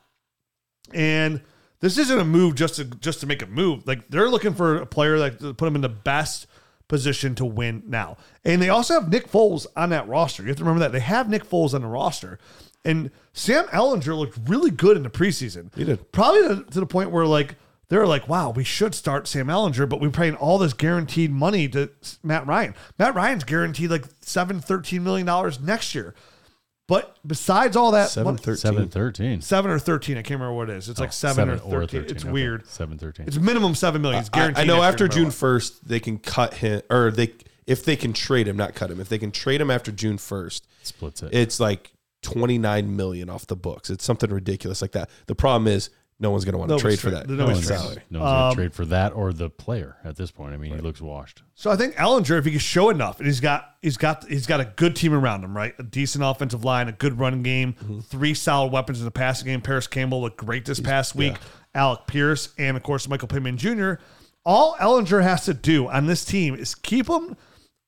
[0.93, 1.41] and
[1.79, 3.85] this isn't a move just to just to make a move.
[3.85, 6.47] Like they're looking for a player that to put them in the best
[6.87, 8.17] position to win now.
[8.45, 10.43] And they also have Nick Foles on that roster.
[10.43, 12.39] You have to remember that they have Nick Foles on the roster.
[12.85, 15.73] And Sam Ehlinger looked really good in the preseason.
[15.75, 16.11] He did.
[16.11, 17.55] Probably to, to the point where like
[17.89, 21.67] they're like, wow, we should start Sam Ehlinger, but we're paying all this guaranteed money
[21.69, 21.89] to
[22.23, 22.75] Matt Ryan.
[22.97, 25.27] Matt Ryan's guaranteed like seven, $13 million
[25.61, 26.15] next year.
[26.87, 28.57] But besides all that, Seven mon- thirteen.
[28.57, 29.41] Seven thirteen.
[29.41, 30.89] seven or 13, I can't remember what it is.
[30.89, 31.57] It's like oh, seven, or
[31.87, 32.05] 13.
[32.09, 32.67] It's weird.
[32.67, 33.25] Seven thirteen.
[33.27, 34.19] It's minimum seven million.
[34.19, 34.61] It's guaranteed.
[34.61, 37.33] I know after June first they can cut him or they
[37.65, 38.99] if they can trade him, not cut him.
[38.99, 41.33] If they can trade him after June first, Splits it.
[41.33, 43.89] it's like twenty nine million off the books.
[43.89, 45.09] It's something ridiculous like that.
[45.27, 45.89] The problem is
[46.19, 47.29] no one's going to want to Nobody's trade for tra- that.
[47.29, 48.03] no no one's one's, salary.
[48.09, 50.53] no one's gonna Um, trade for that or the player at this point.
[50.53, 51.43] I mean, he looks washed.
[51.55, 54.45] So I think Ehlinger, if he can show enough, and he's got he's got he's
[54.47, 55.73] got a good team around him, right?
[55.79, 57.99] A decent offensive line, a good running game, Mm-hmm.
[58.01, 59.61] three solid weapons in the passing game.
[59.61, 61.35] Parris Campbell looked great this past week.
[61.75, 63.93] Alec Pierce, and of course Michael Pittman Jr.
[64.45, 67.35] All Ehlinger has to do on this team is keep him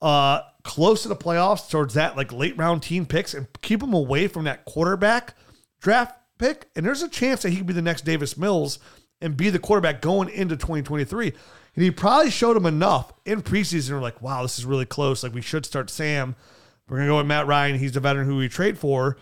[0.02, 3.94] uh, close to the playoffs, towards that like late round team picks, and keep him
[3.94, 5.36] away from that quarterback
[5.82, 6.70] draft pick.
[6.76, 8.80] And there's a chance that he could be the next Davis Mills
[9.22, 11.34] and be the quarterback going into 2023.
[11.76, 13.92] And he probably showed him enough in preseason.
[13.92, 15.24] We're like, wow, this is really close.
[15.24, 16.36] Like we should start Sam.
[16.88, 17.80] We're gonna go with Matt Ryan.
[17.80, 19.18] He's the veteran who we trade for.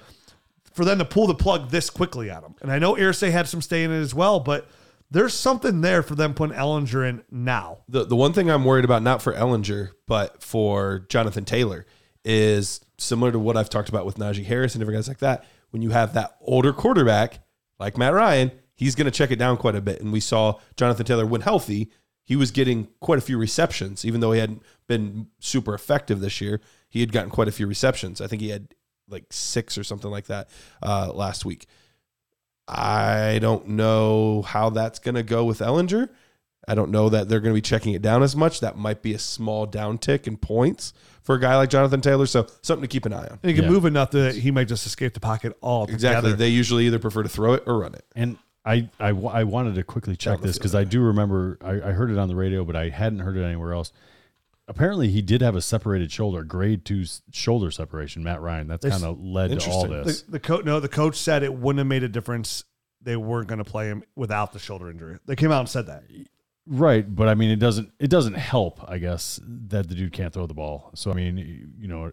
[0.74, 2.56] For them to pull the plug this quickly on him.
[2.62, 4.68] And I know Irsay had some stay in it as well, but
[5.12, 7.80] there's something there for them putting Ehlinger in now.
[7.88, 11.86] The the one thing I'm worried about, not for Ehlinger, but for Jonathan Taylor,
[12.26, 15.46] is similar to what I've talked about with Najee Harris and different guys like that.
[15.74, 17.40] When you have that older quarterback
[17.80, 20.02] like Matt Ryan, he's going to check it down quite a bit.
[20.02, 21.90] And we saw Jonathan Taylor when healthy,
[22.24, 26.40] he was getting quite a few receptions, even though he hadn't been super effective this
[26.40, 26.62] year.
[26.90, 28.22] He had gotten quite a few receptions.
[28.22, 28.76] I think he had
[29.10, 30.48] like six or something like that
[30.84, 31.66] uh, last week.
[32.68, 36.10] I don't know how that's going to go with Ehlinger.
[36.68, 38.60] I don't know that they're going to be checking it down as much.
[38.60, 40.94] That might be a small downtick in points
[41.24, 42.26] for a guy like Jonathan Taylor.
[42.26, 43.40] So something to keep an eye on.
[43.42, 43.70] And he can Yeah.
[43.72, 46.34] move enough that he might just escape the pocket all Exactly.
[46.34, 48.06] They usually either prefer to throw it or run it.
[48.16, 51.92] And I, I, I wanted to quickly check this because I do remember I, I
[51.92, 53.92] heard it on the radio, but I hadn't heard it anywhere else.
[54.66, 58.24] Apparently, he did have a separated shoulder, grade two shoulder separation.
[58.24, 58.68] Matt Ryan.
[58.68, 60.22] That's kind of led to all this.
[60.22, 62.64] The, the coach, no, the coach said it wouldn't have made a difference.
[63.02, 65.20] They weren't going to play him without the shoulder injury.
[65.26, 66.04] They came out and said that.
[66.66, 70.34] Right, but I mean, it doesn't it doesn't help, I guess, that the dude can't
[70.34, 70.92] throw the ball.
[70.96, 72.10] So I mean, you, you know,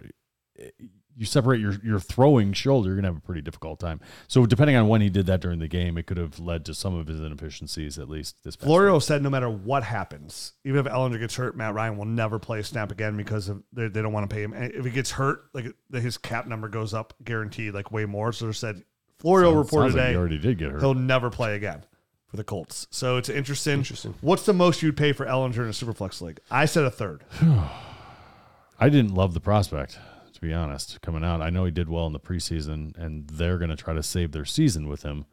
[1.16, 4.00] you separate your your throwing shoulder, you're gonna have a pretty difficult time.
[4.26, 6.74] So depending on when he did that during the game, it could have led to
[6.74, 8.56] some of his inefficiencies, at least this.
[8.56, 9.02] past Florio week.
[9.02, 12.58] said no matter what happens, even if Ehlinger gets hurt, Matt Ryan will never play
[12.60, 14.52] a snap again because of they, they don't want to pay him.
[14.52, 18.32] And if he gets hurt, like his cap number goes up guaranteed, like way more.
[18.32, 18.82] So they said
[19.18, 20.80] Florio Sounds- reported sounds like today he already did get hurt.
[20.80, 21.84] he'll never play again
[22.30, 22.86] for the Colts.
[22.90, 23.78] So it's interesting.
[23.78, 24.14] Interesting.
[24.20, 26.40] What's the most you'd pay for Ehlinger in a Superflex league?
[26.50, 27.24] I said a third.
[28.78, 29.98] I didn't love the prospect,
[30.32, 31.42] to be honest, coming out.
[31.42, 34.32] I know he did well in the preseason, and they're going to try to save
[34.32, 35.26] their season with him.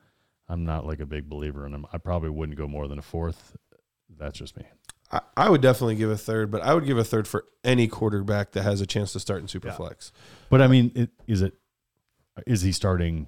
[0.49, 1.85] I'm not like a big believer in him.
[1.93, 3.55] I probably wouldn't go more than a fourth.
[4.17, 4.65] That's just me.
[5.11, 7.87] I, I would definitely give a third, but I would give a third for any
[7.87, 10.11] quarterback that has a chance to start in Superflex.
[10.49, 11.53] But I mean, it, is it?
[12.45, 13.27] Is he starting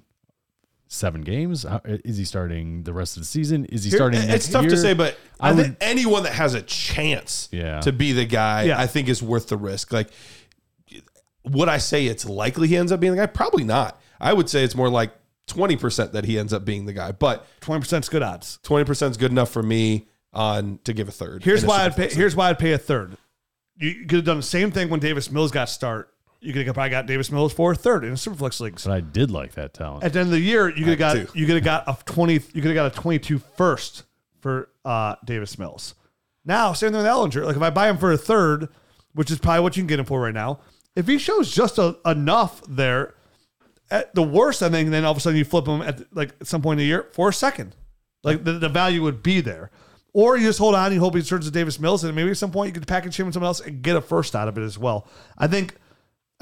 [0.92, 1.62] seven games?
[1.62, 3.64] How- Is he starting the rest of the season?
[3.66, 4.18] Is he Here- starting?
[4.20, 4.70] it's next tough year?
[4.70, 7.80] to say, but I, I think would- anyone that has a chance Yeah.
[7.80, 8.78] to be the guy, Yeah.
[8.80, 9.92] I think is worth the risk.
[9.92, 10.08] Like,
[11.44, 13.26] would I say it's likely he ends up being the guy?
[13.26, 14.00] Probably not.
[14.20, 15.12] I would say it's more like
[15.46, 18.58] 20% that he ends up being the guy, but Twenty percent is good odds.
[18.64, 21.42] 20% is good enough for me on to give a third.
[21.44, 22.08] Here's why I'd pay.
[22.08, 23.16] Here's why I'd pay a third.
[23.78, 26.09] You could have done the same thing when Davis Mills got start.
[26.40, 28.84] You could have probably got Davis Mills for a third in the Superflex leagues.
[28.84, 30.04] But I did like that talent.
[30.04, 31.84] At the end of the year, you could have I got you could have got
[31.86, 32.34] a twenty.
[32.34, 34.04] You could have got a 22 first
[34.40, 35.94] for uh, Davis Mills.
[36.44, 37.44] Now, same thing with Ehlinger.
[37.44, 38.68] Like if I buy him for a third,
[39.12, 40.60] which is probably what you can get him for right now,
[40.96, 43.14] if he shows just a, enough there,
[43.90, 46.34] at the worst, I think then all of a sudden you flip him at like
[46.40, 47.76] at some point in the year for a second.
[48.22, 49.70] Like the, the value would be there.
[50.12, 52.36] Or you just hold on, you hope he turns to Davis Mills, and maybe at
[52.36, 54.58] some point you could package him with someone else and get a first out of
[54.58, 55.06] it as well.
[55.38, 55.76] I think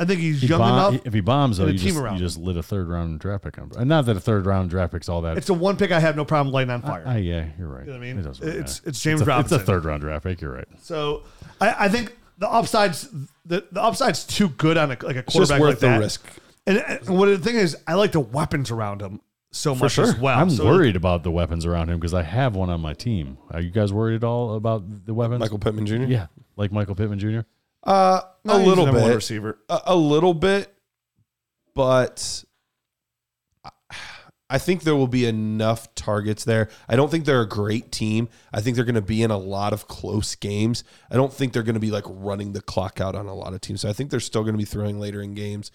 [0.00, 1.06] I think he's He young bomb- enough.
[1.06, 3.18] if he bombs, though, a you team just, around you just lit a third round
[3.18, 3.70] draft pick on.
[3.76, 5.36] And not that a third round draft pick's all that.
[5.36, 7.02] It's a one pick I have no problem lighting on fire.
[7.04, 7.80] Ah, yeah, you're right.
[7.80, 8.18] You know what I mean?
[8.18, 8.88] It doesn't really It's- matter.
[8.90, 9.56] it's James a, Robinson.
[9.56, 10.40] It's a third round draft pick.
[10.40, 10.68] You're right.
[10.82, 11.24] So
[11.60, 13.08] I, I think the upside's
[13.44, 15.86] the, the upside's too good on a, like a It's just quarterback worth like the
[15.88, 15.98] that.
[16.00, 16.26] risk.
[16.66, 19.20] And, and what the thing is, I like the weapons around him
[19.50, 20.04] so much sure.
[20.04, 20.38] as well.
[20.38, 23.38] I'm So worried about the weapons around him because I have one on my team.
[23.50, 25.40] Are you guys worried at all about the weapons?
[25.40, 26.04] Michael Pittman Jr.
[26.04, 26.26] Yeah,
[26.56, 27.40] like Michael Pittman Jr.
[27.88, 28.20] Uh,
[28.58, 29.14] little bit.
[29.14, 29.58] receiver.
[29.70, 30.74] a, a little bit,
[31.74, 32.44] but
[34.50, 36.68] I- think there will be enough targets there.
[36.86, 38.28] I don't think they're a great team.
[38.52, 40.84] I think they're going to be in a lot of close games.
[41.10, 43.54] I don't think they're going to be like running the clock out on a lot
[43.54, 43.80] of teams.
[43.80, 45.70] So I think they're still going to be throwing later in games,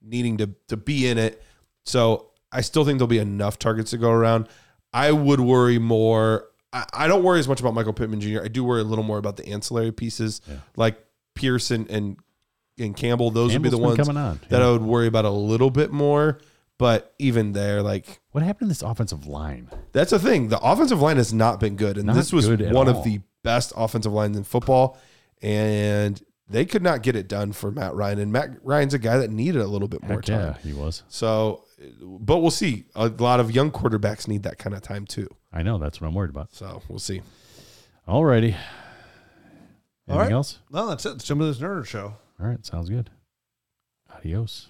[0.00, 1.42] needing to to be in it.
[1.84, 4.48] So I still think there'll be enough targets to go around.
[4.92, 6.48] I would worry more.
[6.72, 8.42] I, I don't worry as much about Michael Pittman Jr.
[8.42, 10.40] I do worry a little more about the ancillary pieces
[10.76, 10.98] like
[11.34, 12.16] Pearson and
[12.78, 13.30] and Campbell.
[13.30, 14.66] Those would be the ones coming on, that yeah.
[14.68, 16.38] I would worry about a little bit more.
[16.78, 19.68] But even there, like What happened to this offensive line?
[19.92, 20.48] that's the thing.
[20.48, 22.88] The offensive line has not been good, and Not this was one all.
[22.88, 24.98] of the best offensive lines in football.
[25.40, 28.18] And they could not get it done for Matt Ryan.
[28.18, 30.40] And Matt Ryan's a guy that needed a little bit more Heck time.
[30.40, 31.02] yeah, he was.
[31.08, 31.64] So,
[32.00, 32.84] but we'll see.
[32.96, 35.28] A lot of young quarterbacks need that kind of time too.
[35.52, 35.78] I know.
[35.78, 36.52] That's what I'm worried about.
[36.54, 37.22] So we'll see.
[38.08, 38.56] Alrighty.
[40.12, 40.32] Anything All right.
[40.32, 40.58] else?
[40.70, 41.22] No, that's it.
[41.22, 42.14] Some of this nerd show.
[42.40, 42.64] All right.
[42.64, 43.10] Sounds good.
[44.14, 44.68] Adios.